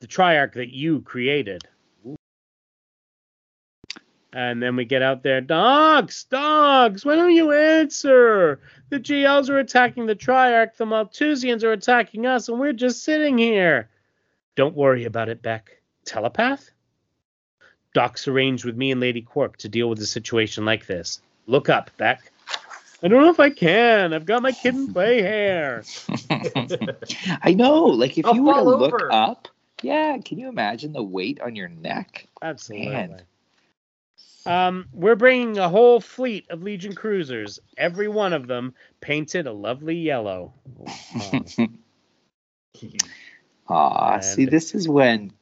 The 0.00 0.06
Triarch 0.06 0.54
that 0.54 0.74
you 0.74 1.02
created. 1.02 1.62
And 4.32 4.62
then 4.62 4.76
we 4.76 4.84
get 4.84 5.02
out 5.02 5.24
there, 5.24 5.40
Dox, 5.40 6.24
Dox, 6.24 7.04
why 7.04 7.16
don't 7.16 7.34
you 7.34 7.52
answer? 7.52 8.60
The 8.90 9.00
GLs 9.00 9.50
are 9.50 9.58
attacking 9.58 10.06
the 10.06 10.14
Triarch, 10.14 10.76
the 10.76 10.84
Malthusians 10.84 11.64
are 11.64 11.72
attacking 11.72 12.26
us, 12.26 12.48
and 12.48 12.60
we're 12.60 12.72
just 12.72 13.02
sitting 13.02 13.38
here. 13.38 13.88
Don't 14.54 14.76
worry 14.76 15.04
about 15.04 15.28
it, 15.28 15.42
Bek. 15.42 15.82
Telepath? 16.04 16.70
Dox's 17.92 18.28
arranged 18.28 18.64
with 18.64 18.76
me 18.76 18.92
and 18.92 19.00
Lady 19.00 19.20
Quark 19.20 19.56
to 19.58 19.68
deal 19.68 19.88
with 19.88 19.98
a 19.98 20.06
situation 20.06 20.64
like 20.64 20.86
this. 20.86 21.20
Look 21.46 21.68
up, 21.68 21.90
Bek. 21.96 22.30
I 23.02 23.08
don't 23.08 23.22
know 23.22 23.30
if 23.30 23.40
I 23.40 23.50
can. 23.50 24.12
I've 24.12 24.26
got 24.26 24.42
my 24.42 24.52
kid 24.52 24.74
in 24.74 24.86
play 24.92 25.22
hair. 25.22 25.82
I 27.42 27.52
know. 27.54 27.84
Like 27.84 28.18
if 28.18 28.26
I'll 28.26 28.34
you 28.34 28.42
were 28.44 28.52
to 28.52 28.60
fall 28.60 28.78
look 28.78 28.94
over. 28.94 29.12
up, 29.12 29.48
yeah, 29.82 30.18
can 30.18 30.38
you 30.38 30.48
imagine 30.48 30.92
the 30.92 31.02
weight 31.02 31.40
on 31.40 31.56
your 31.56 31.68
neck? 31.68 32.28
Absolutely. 32.42 32.90
Man. 32.90 33.22
Um, 34.46 34.86
we're 34.92 35.16
bringing 35.16 35.58
a 35.58 35.68
whole 35.68 36.00
fleet 36.00 36.46
of 36.50 36.62
Legion 36.62 36.94
cruisers, 36.94 37.60
every 37.76 38.08
one 38.08 38.32
of 38.32 38.46
them 38.46 38.74
painted 39.00 39.46
a 39.46 39.52
lovely 39.52 39.96
yellow. 39.96 40.54
Oh, 41.20 41.44
Aw, 43.68 44.20
see, 44.20 44.46
this 44.46 44.74
is 44.74 44.88
when 44.88 45.32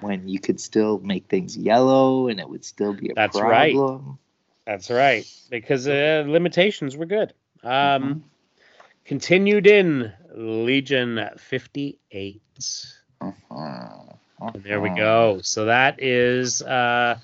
when 0.00 0.28
you 0.28 0.40
could 0.40 0.60
still 0.60 0.98
make 0.98 1.26
things 1.26 1.56
yellow 1.56 2.28
and 2.28 2.40
it 2.40 2.48
would 2.48 2.64
still 2.64 2.92
be 2.92 3.10
a 3.10 3.14
That's 3.14 3.42
right. 3.42 3.72
problem. 3.72 4.18
that's 4.66 4.90
right, 4.90 5.26
because 5.50 5.88
uh, 5.88 6.24
limitations 6.26 6.96
were 6.96 7.06
good. 7.06 7.32
Um, 7.62 8.10
Mhm. 8.10 8.22
Continued 9.04 9.66
in 9.66 10.12
Legion 10.34 11.30
58. 11.38 12.42
Uh-huh. 13.20 14.14
And 14.54 14.64
there 14.64 14.80
we 14.80 14.90
Uh-huh. 14.90 14.90
go. 14.90 15.40
So 15.42 15.66
that 15.66 16.02
is 16.02 16.62
uh, 16.62 17.18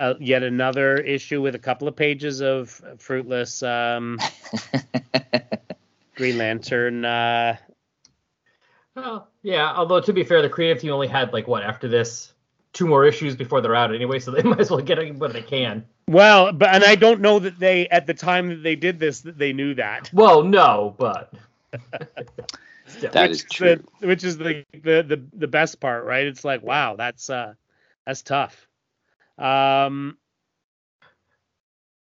uh, 0.00 0.14
yet 0.18 0.42
another 0.42 0.96
issue 0.96 1.40
with 1.40 1.54
a 1.54 1.58
couple 1.58 1.86
of 1.86 1.94
pages 1.94 2.40
of 2.42 2.80
fruitless 2.98 3.62
um, 3.62 4.18
Green 6.16 6.38
Lantern. 6.38 7.04
Uh, 7.04 7.56
Oh, 8.96 9.24
yeah, 9.42 9.72
although 9.76 10.00
to 10.00 10.12
be 10.12 10.24
fair, 10.24 10.42
the 10.42 10.48
creative 10.48 10.82
team 10.82 10.92
only 10.92 11.06
had 11.06 11.32
like 11.32 11.46
what 11.46 11.62
after 11.62 11.86
this 11.86 12.32
two 12.72 12.86
more 12.88 13.04
issues 13.04 13.36
before 13.36 13.60
they're 13.60 13.74
out 13.76 13.94
anyway, 13.94 14.18
so 14.18 14.30
they 14.32 14.42
might 14.48 14.58
as 14.60 14.68
well 14.70 14.80
get 14.80 14.98
it 14.98 15.14
when 15.16 15.32
they 15.32 15.42
can. 15.42 15.86
well, 16.08 16.52
but 16.52 16.68
and 16.74 16.82
I 16.84 16.96
don't 16.96 17.20
know 17.20 17.38
that 17.38 17.58
they 17.58 17.86
at 17.88 18.06
the 18.08 18.14
time 18.14 18.48
that 18.48 18.62
they 18.64 18.74
did 18.74 18.98
this 18.98 19.20
that 19.20 19.38
they 19.38 19.52
knew 19.52 19.74
that. 19.74 20.10
Well, 20.12 20.42
no, 20.42 20.94
but 20.98 21.32
Still. 22.86 23.10
That 23.12 23.28
which 23.30 23.38
is 23.38 23.44
the- 23.44 23.48
true. 23.76 23.84
which 24.00 24.24
is 24.24 24.36
the, 24.38 24.64
the 24.72 25.02
the 25.06 25.22
the 25.34 25.48
best 25.48 25.78
part, 25.78 26.04
right? 26.04 26.26
It's 26.26 26.44
like, 26.44 26.62
wow, 26.62 26.96
that's 26.96 27.30
uh 27.30 27.54
that's 28.04 28.22
tough. 28.22 28.66
Um 29.40 30.16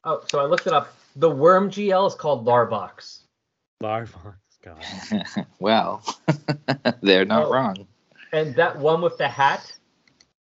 oh, 0.05 0.23
so 0.31 0.41
I 0.41 0.45
looked 0.45 0.67
it 0.67 0.73
up. 0.73 0.93
The 1.17 1.31
worm 1.31 1.71
GL 1.71 2.07
is 2.07 2.15
called 2.15 2.47
Larvox. 2.47 3.21
Larvox, 3.83 4.35
God. 4.63 5.47
well, 5.59 6.03
they're 7.03 7.25
not 7.25 7.47
Oh. 7.47 7.53
wrong. 7.53 7.87
And 8.33 8.55
that 8.57 8.79
one 8.79 9.03
with 9.03 9.19
the 9.19 9.29
hat 9.29 9.73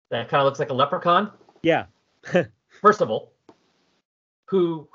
that 0.09 0.29
kind 0.29 0.41
of 0.41 0.45
looks 0.45 0.59
like 0.59 0.69
a 0.69 0.73
leprechaun. 0.73 1.31
Yeah. 1.63 1.85
First 2.81 3.01
of 3.01 3.09
all, 3.09 3.31
who 4.45 4.87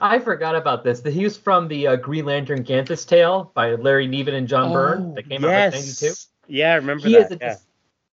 I 0.00 0.18
forgot 0.18 0.56
about 0.56 0.84
this. 0.84 1.00
That 1.00 1.12
he 1.12 1.24
was 1.24 1.36
from 1.36 1.68
the 1.68 1.86
uh, 1.88 1.96
Green 1.96 2.24
Lantern 2.24 2.62
Ganthet's 2.64 3.04
Tale 3.04 3.50
by 3.54 3.74
Larry 3.74 4.06
Niven 4.06 4.34
and 4.34 4.48
John 4.48 4.72
Byrne 4.72 5.14
that 5.14 5.28
came 5.28 5.44
out 5.44 5.50
in 5.50 5.70
92. 5.72 6.12
Yeah, 6.48 6.72
I 6.72 6.76
remember 6.76 7.06
He 7.06 7.14
that. 7.14 7.30
is 7.32 7.32
a 7.32 7.38
yeah. 7.40 7.56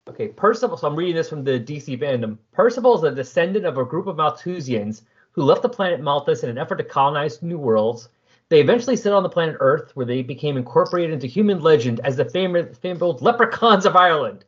Des- 0.06 0.12
okay. 0.12 0.28
Percival. 0.30 0.78
So 0.78 0.88
I'm 0.88 0.96
reading 0.96 1.16
this 1.16 1.30
from 1.30 1.44
the 1.44 1.60
DC 1.60 2.00
fandom. 2.00 2.38
Percival 2.52 2.96
is 2.96 3.04
a 3.04 3.12
descendant 3.16 3.66
of 3.66 3.78
a 3.78 3.86
group 3.86 4.08
of 4.08 4.18
Malthusians 4.18 5.02
who 5.32 5.44
left 5.44 5.62
the 5.62 5.70
planet 5.70 6.02
Malthus 6.02 6.44
in 6.44 6.50
an 6.50 6.58
effort 6.58 6.78
to 6.78 6.84
colonize 6.84 7.42
new 7.42 7.58
worlds. 7.58 8.10
They 8.50 8.62
eventually 8.62 8.96
settled 8.96 9.18
on 9.18 9.24
the 9.24 9.30
planet 9.30 9.58
Earth, 9.60 9.96
where 9.96 10.06
they 10.06 10.22
became 10.22 10.56
incorporated 10.56 11.12
into 11.12 11.28
human 11.28 11.62
legend 11.62 12.00
as 12.04 12.16
the 12.16 12.26
famous, 12.26 12.78
famed 12.78 13.02
leprechauns 13.02 13.86
of 13.86 13.96
Ireland. 13.96 14.46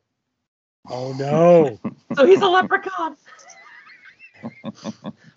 Oh 0.90 1.14
no! 1.14 1.80
So 2.16 2.26
he's 2.26 2.42
a 2.42 2.48
leprechaun. 2.48 3.18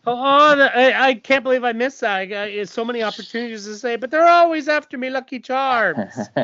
Oh, 0.06 0.16
oh, 0.16 0.56
the, 0.56 0.74
I, 0.74 1.08
I 1.08 1.14
can't 1.14 1.42
believe 1.42 1.62
I 1.62 1.72
missed 1.72 2.00
that. 2.00 2.16
I 2.16 2.24
got 2.24 2.68
so 2.68 2.86
many 2.86 3.02
opportunities 3.02 3.66
to 3.66 3.74
say, 3.76 3.96
but 3.96 4.10
they're 4.10 4.26
always 4.26 4.66
after 4.66 4.96
me, 4.96 5.10
Lucky 5.10 5.38
Charms. 5.40 6.14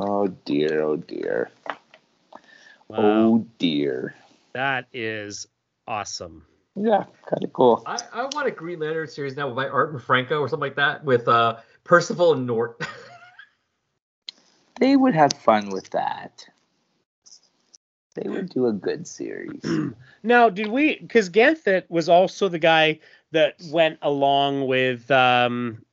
oh 0.00 0.28
dear, 0.44 0.82
oh 0.82 0.96
dear. 0.96 1.50
Wow, 2.88 2.98
Oh 2.98 3.46
dear. 3.58 4.14
that 4.54 4.86
is 4.92 5.46
awesome. 5.86 6.46
Yeah, 6.76 7.04
kind 7.26 7.44
of 7.44 7.52
cool. 7.52 7.82
I, 7.86 7.98
I 8.12 8.22
want 8.32 8.48
a 8.48 8.50
Green 8.50 8.80
Lantern 8.80 9.08
series 9.08 9.36
now 9.36 9.52
by 9.52 9.68
Art 9.68 9.92
and 9.92 10.02
Franco 10.02 10.40
or 10.40 10.48
something 10.48 10.66
like 10.68 10.76
that 10.76 11.04
with 11.04 11.28
uh, 11.28 11.58
Percival 11.84 12.32
and 12.34 12.46
Nort. 12.46 12.80
They 14.80 14.96
would 14.96 15.14
have 15.14 15.34
fun 15.34 15.70
with 15.70 15.90
that. 15.90 16.46
They 18.14 18.28
would 18.28 18.48
do 18.50 18.66
a 18.66 18.72
good 18.72 19.06
series. 19.06 19.62
Now, 20.22 20.50
did 20.50 20.68
we? 20.68 20.98
Because 20.98 21.30
Ganthet 21.30 21.84
was 21.88 22.08
also 22.08 22.48
the 22.48 22.58
guy 22.58 23.00
that 23.32 23.56
went 23.70 23.98
along 24.02 24.66
with 24.66 25.10
um, 25.10 25.84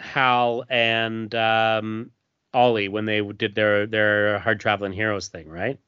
Hal 0.00 0.64
and 0.68 1.32
um, 1.34 2.10
Ollie 2.56 2.88
when 2.88 3.04
they 3.04 3.20
did 3.20 3.54
their 3.54 3.86
their 3.86 4.38
hard 4.38 4.58
traveling 4.58 4.92
heroes 4.92 5.28
thing, 5.28 5.46
right? 5.46 5.78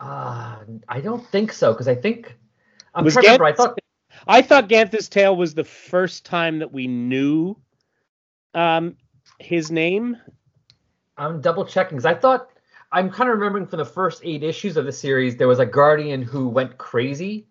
Uh, 0.00 0.56
I 0.88 1.00
don't 1.00 1.24
think 1.28 1.52
so 1.52 1.72
because 1.72 1.86
I 1.86 1.94
think 1.94 2.34
I'm 2.94 3.04
Was 3.04 3.12
trying 3.12 3.24
to 3.24 3.28
remember. 3.32 3.44
I 3.44 3.52
thought 3.52 3.78
I 4.26 4.42
thought 4.42 4.68
Ganthet's 4.68 5.08
tale 5.08 5.36
was 5.36 5.54
the 5.54 5.64
first 5.64 6.24
time 6.24 6.60
that 6.60 6.72
we 6.72 6.86
knew 6.86 7.56
um, 8.54 8.96
his 9.38 9.70
name. 9.70 10.16
I'm 11.18 11.42
double 11.42 11.66
checking 11.66 11.98
because 11.98 12.06
I 12.06 12.14
thought 12.14 12.48
I'm 12.90 13.10
kind 13.10 13.28
of 13.28 13.36
remembering 13.36 13.66
from 13.66 13.80
the 13.80 13.84
first 13.84 14.22
eight 14.24 14.42
issues 14.42 14.78
of 14.78 14.86
the 14.86 14.92
series 14.92 15.36
there 15.36 15.48
was 15.48 15.58
a 15.58 15.66
guardian 15.66 16.22
who 16.22 16.48
went 16.48 16.78
crazy, 16.78 17.46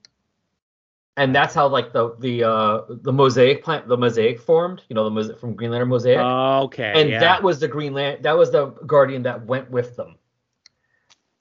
and 1.18 1.36
that's 1.36 1.54
how 1.54 1.68
like 1.68 1.94
the 1.94 2.16
the 2.20 2.44
uh 2.44 2.82
the 2.90 3.14
mosaic 3.14 3.64
plant 3.64 3.88
the 3.88 3.98
mosaic 3.98 4.40
formed. 4.40 4.82
You 4.90 4.96
know 4.96 5.04
the 5.04 5.12
mosaic 5.12 5.40
from 5.40 5.56
Green 5.56 5.72
Lantern 5.72 5.90
mosaic, 5.90 6.20
Okay, 6.20 6.94
and 6.96 7.10
yeah. 7.10 7.20
that 7.20 7.44
was 7.44 7.60
the 7.60 7.68
Green 7.68 7.94
Lantern. 7.94 8.22
That 8.24 8.38
was 8.38 8.52
the 8.52 8.68
guardian 8.88 9.24
that 9.24 9.46
went 9.46 9.70
with 9.70 9.96
them. 9.96 10.16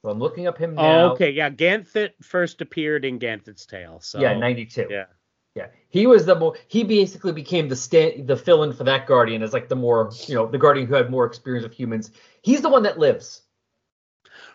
So 0.02 0.10
I'm 0.10 0.18
looking 0.18 0.48
up 0.48 0.58
him 0.58 0.74
Oh, 0.78 0.82
now. 0.82 1.12
okay, 1.12 1.30
yeah. 1.30 1.48
Ganthet 1.48 2.12
first 2.22 2.60
appeared 2.60 3.04
in 3.04 3.18
Ganthet's 3.20 3.66
tale. 3.66 4.00
So 4.00 4.20
yeah, 4.20 4.36
92. 4.36 4.88
yeah. 4.90 5.04
Yeah, 5.54 5.66
he 5.90 6.06
was 6.06 6.24
the 6.24 6.34
more. 6.34 6.56
He 6.66 6.82
basically 6.82 7.32
became 7.32 7.68
the 7.68 7.76
stand, 7.76 8.26
the 8.26 8.36
fill-in 8.36 8.72
for 8.72 8.84
that 8.84 9.06
guardian 9.06 9.42
as 9.42 9.52
like 9.52 9.68
the 9.68 9.76
more, 9.76 10.10
you 10.26 10.34
know, 10.34 10.46
the 10.46 10.56
guardian 10.56 10.86
who 10.86 10.94
had 10.94 11.10
more 11.10 11.26
experience 11.26 11.62
with 11.62 11.74
humans. 11.74 12.10
He's 12.40 12.62
the 12.62 12.70
one 12.70 12.82
that 12.84 12.98
lives. 12.98 13.42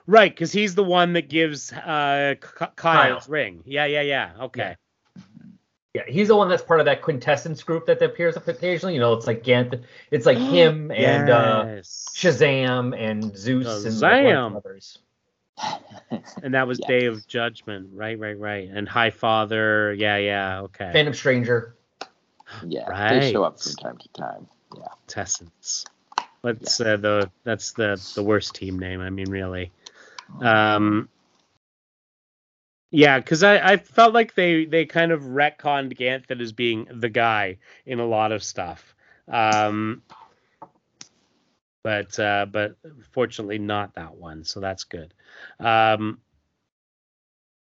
Right, 0.08 0.32
because 0.32 0.52
he's 0.52 0.74
the 0.74 0.84
one 0.84 1.14
that 1.14 1.30
gives 1.30 1.72
uh, 1.72 2.34
K- 2.42 2.66
Kyle's 2.76 3.26
Kyle. 3.26 3.32
ring. 3.32 3.62
Yeah, 3.66 3.86
yeah, 3.86 4.02
yeah. 4.02 4.32
Okay. 4.42 4.60
Yeah, 4.62 4.76
he's 6.08 6.28
the 6.28 6.36
one 6.36 6.50
that's 6.50 6.64
part 6.64 6.80
of 6.80 6.86
that 6.86 7.02
quintessence 7.02 7.64
group 7.64 7.86
that 7.88 8.02
appears 8.02 8.38
up 8.38 8.48
occasionally. 8.48 8.94
You 8.94 9.00
know, 9.00 9.14
it's 9.14 9.28
like 9.28 9.44
Gant, 9.44 9.76
it's 10.12 10.26
like 10.26 10.38
him 10.54 10.92
and 10.92 11.30
uh, 11.30 11.64
yes. 11.68 12.08
Shazam 12.16 12.98
and 12.98 13.36
Zeus 13.38 13.86
and 13.86 14.00
like, 14.00 14.24
Shazam. 14.24 14.48
of 14.48 14.56
others. 14.58 15.00
and 16.44 16.54
that 16.54 16.68
was 16.68 16.80
Yes. 16.80 16.88
Day 16.88 17.06
of 17.06 17.28
Judgment. 17.28 17.90
Right, 17.94 18.20
right, 18.20 18.38
right. 18.38 18.70
And 18.72 18.88
High 18.88 19.10
Father. 19.10 19.94
Yeah, 19.94 20.18
yeah. 20.18 20.62
Okay. 20.62 20.92
Phantom 20.94 21.14
Stranger. 21.14 21.76
Yeah, 22.66 22.88
right. 22.88 23.20
they 23.20 23.32
show 23.32 23.44
up 23.44 23.60
from 23.60 23.74
time 23.74 23.98
to 23.98 24.08
time. 24.10 24.48
Yeah. 24.76 24.84
Quintessence. 25.08 25.86
That's 26.44 26.80
uh, 26.80 26.98
the 26.98 27.32
that's 27.44 27.74
the 27.74 28.02
the 28.16 28.24
worst 28.24 28.56
team 28.56 28.80
name. 28.80 29.02
I 29.02 29.10
mean, 29.10 29.30
really. 29.30 29.72
Um. 30.42 31.10
Yeah, 32.90 33.20
because 33.20 33.44
I, 33.44 33.58
I 33.74 33.78
felt 33.78 34.14
like 34.14 34.34
they 34.34 34.66
they 34.66 34.86
kind 34.86 35.12
of 35.12 35.22
retconned 35.24 35.98
Ganthet 35.98 36.42
as 36.42 36.54
being 36.54 36.88
the 36.90 37.10
guy 37.10 37.58
in 37.86 38.00
a 38.00 38.06
lot 38.06 38.32
of 38.32 38.44
stuff. 38.44 38.96
Um. 39.28 40.04
But 41.84 42.20
uh, 42.20 42.46
but 42.52 42.78
fortunately 43.12 43.60
not 43.60 43.96
that 43.96 44.16
one, 44.16 44.44
so 44.44 44.60
that's 44.60 44.86
good. 44.86 45.14
Um. 45.60 46.20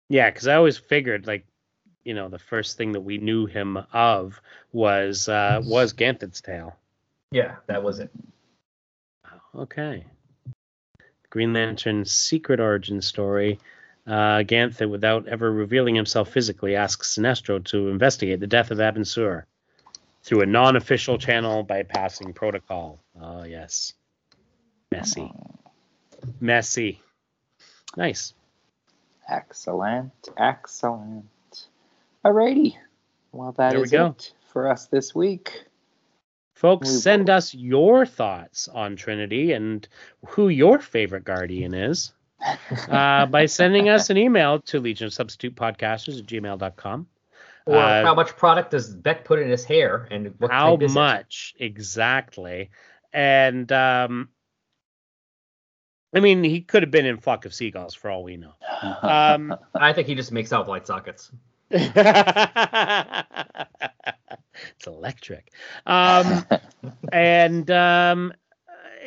Yeah, 0.10 0.30
because 0.30 0.48
I 0.48 0.56
always 0.56 0.78
figured 0.78 1.28
like, 1.28 1.46
you 2.04 2.14
know, 2.16 2.30
the 2.30 2.40
first 2.40 2.78
thing 2.78 2.94
that 2.94 3.02
we 3.02 3.18
knew 3.18 3.46
him 3.46 3.78
of 3.94 4.42
was 4.72 5.30
uh 5.30 5.62
was 5.64 5.94
Ganthet's 5.94 6.42
tale. 6.42 6.76
Yeah, 7.32 7.58
that 7.68 7.84
was 7.84 8.00
it. 8.00 8.10
Okay. 9.56 10.06
Green 11.30 11.54
Lantern's 11.54 12.12
secret 12.12 12.60
origin 12.60 13.02
story. 13.02 13.60
Uh, 14.10 14.42
Ganthet, 14.42 14.90
without 14.90 15.28
ever 15.28 15.52
revealing 15.52 15.94
himself 15.94 16.30
physically, 16.32 16.76
asks 16.76 17.16
Sinestro 17.16 17.64
to 17.66 17.90
investigate 17.90 18.40
the 18.40 18.48
death 18.48 18.72
of 18.72 18.80
Abin 18.80 19.06
Sur 19.06 19.46
through 20.24 20.42
a 20.42 20.48
non-official 20.48 21.20
channel 21.20 21.64
bypassing 21.64 22.34
protocol. 22.34 23.00
Oh 23.22 23.44
yes, 23.44 23.94
messy, 24.92 25.32
messy. 26.42 27.04
Nice. 27.96 28.34
Excellent. 29.30 30.12
Excellent. 30.38 31.68
Alrighty. 32.26 32.78
Well, 33.32 33.52
that 33.54 33.74
There 33.74 33.82
we 33.82 33.90
go. 33.90 34.08
it 34.08 34.34
for 34.52 34.72
us 34.72 34.88
this 34.88 35.14
week. 35.14 35.66
Folks, 36.56 36.90
We 36.90 36.96
send 36.96 37.30
us 37.30 37.54
your 37.54 38.08
thoughts 38.08 38.68
on 38.68 38.96
Trinity 38.96 39.52
and 39.52 39.88
who 40.26 40.50
your 40.50 40.80
favorite 40.80 41.26
Guardian 41.26 41.76
is 41.76 42.12
uh, 42.90 43.26
by 43.26 43.46
sending 43.46 43.90
us 43.90 44.10
an 44.10 44.18
email 44.18 44.60
to 44.62 44.80
Legion 44.80 45.08
of 45.08 45.14
Substitute 45.14 45.56
Podcasters 45.56 46.20
at 46.20 46.26
gmail.com. 46.26 47.08
Or 47.66 47.76
Uh, 47.78 48.04
how 48.04 48.16
much 48.16 48.36
product 48.36 48.72
does 48.72 48.94
Bek 48.94 49.26
put 49.26 49.40
in 49.40 49.50
his 49.50 49.66
hair, 49.66 50.08
and 50.10 50.34
what 50.40 50.52
How 50.52 50.76
is 50.78 50.92
it? 50.92 50.96
much 50.96 51.54
exactly? 51.60 52.72
And 53.14 53.72
um, 53.72 54.30
I 56.16 56.20
mean, 56.20 56.44
he 56.44 56.62
could 56.62 56.84
have 56.84 56.92
been 56.92 57.06
in 57.06 57.18
Flock 57.18 57.46
of 57.46 57.54
Seagulls 57.54 57.94
for 57.94 58.10
all 58.10 58.24
we 58.24 58.38
know. 58.38 58.54
Um, 58.82 59.56
I 59.76 59.94
think 59.94 60.08
he 60.08 60.16
just 60.16 60.32
makes 60.32 60.52
out 60.52 60.68
light 60.68 60.88
sockets. 60.88 61.32
it's 61.72 61.88
electric. 64.88 65.52
Um, 65.86 66.46
and 67.14 67.70
um, 67.70 68.34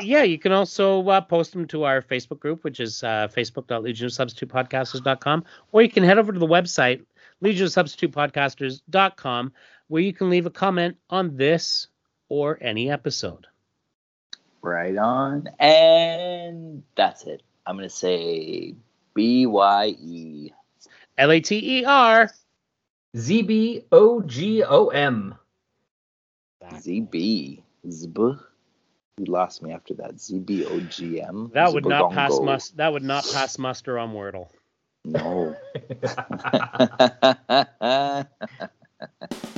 yeah, 0.01 0.23
you 0.23 0.39
can 0.39 0.53
also 0.53 1.07
uh, 1.09 1.21
post 1.21 1.53
them 1.53 1.67
to 1.69 1.85
our 1.85 2.01
Facebook 2.03 2.41
group, 2.41 2.65
which 2.65 2.81
is 2.81 3.03
uh, 3.03 3.29
facebook.legionofsubstitutepodcasters.com, 3.29 5.45
or 5.73 5.83
you 5.83 5.91
can 5.91 6.05
head 6.05 6.19
over 6.19 6.33
to 6.33 6.39
the 6.39 6.47
website, 6.47 7.05
legionofsubstitutepodcasters.com, 7.43 9.53
where 9.89 10.03
you 10.03 10.13
can 10.13 10.31
leave 10.31 10.47
a 10.47 10.51
comment 10.51 10.97
on 11.11 11.37
this 11.37 11.89
or 12.29 12.59
any 12.61 12.91
episode. 12.91 13.47
right 14.63 14.97
on. 14.97 15.49
And 15.59 16.83
that's 16.97 17.25
it. 17.25 17.43
I'm 17.67 17.77
going 17.77 17.89
to 17.89 17.95
say 17.95 18.75
B 19.15 19.47
Y 19.47 19.87
E. 20.01 20.51
L 21.19 21.31
A 21.31 21.41
T 21.41 21.81
E 21.81 21.85
R. 21.85 22.31
Z 23.17 23.43
B 23.43 23.85
O 23.93 24.23
G 24.23 24.63
O 24.65 24.89
M. 24.89 25.35
Z 26.81 27.01
B. 27.01 27.63
Zb. 27.87 28.41
You 29.19 29.27
lost 29.27 29.63
me 29.63 29.73
after 29.73 29.95
that. 29.95 30.19
Z 30.21 30.41
B 30.41 30.65
O 30.67 30.81
G 30.81 31.23
M. 31.23 31.51
That 31.55 31.73
would 31.73 31.87
not 31.87 32.11
pass 32.11 32.33
Zbagongo. 32.33 32.41
mus- 32.41 32.71
That 32.71 32.93
would 32.93 33.05
not 33.05 33.25
pass 33.33 33.59
muster 33.59 33.99
on 33.99 34.13
Wordle. 34.15 34.49
No. 35.05 35.57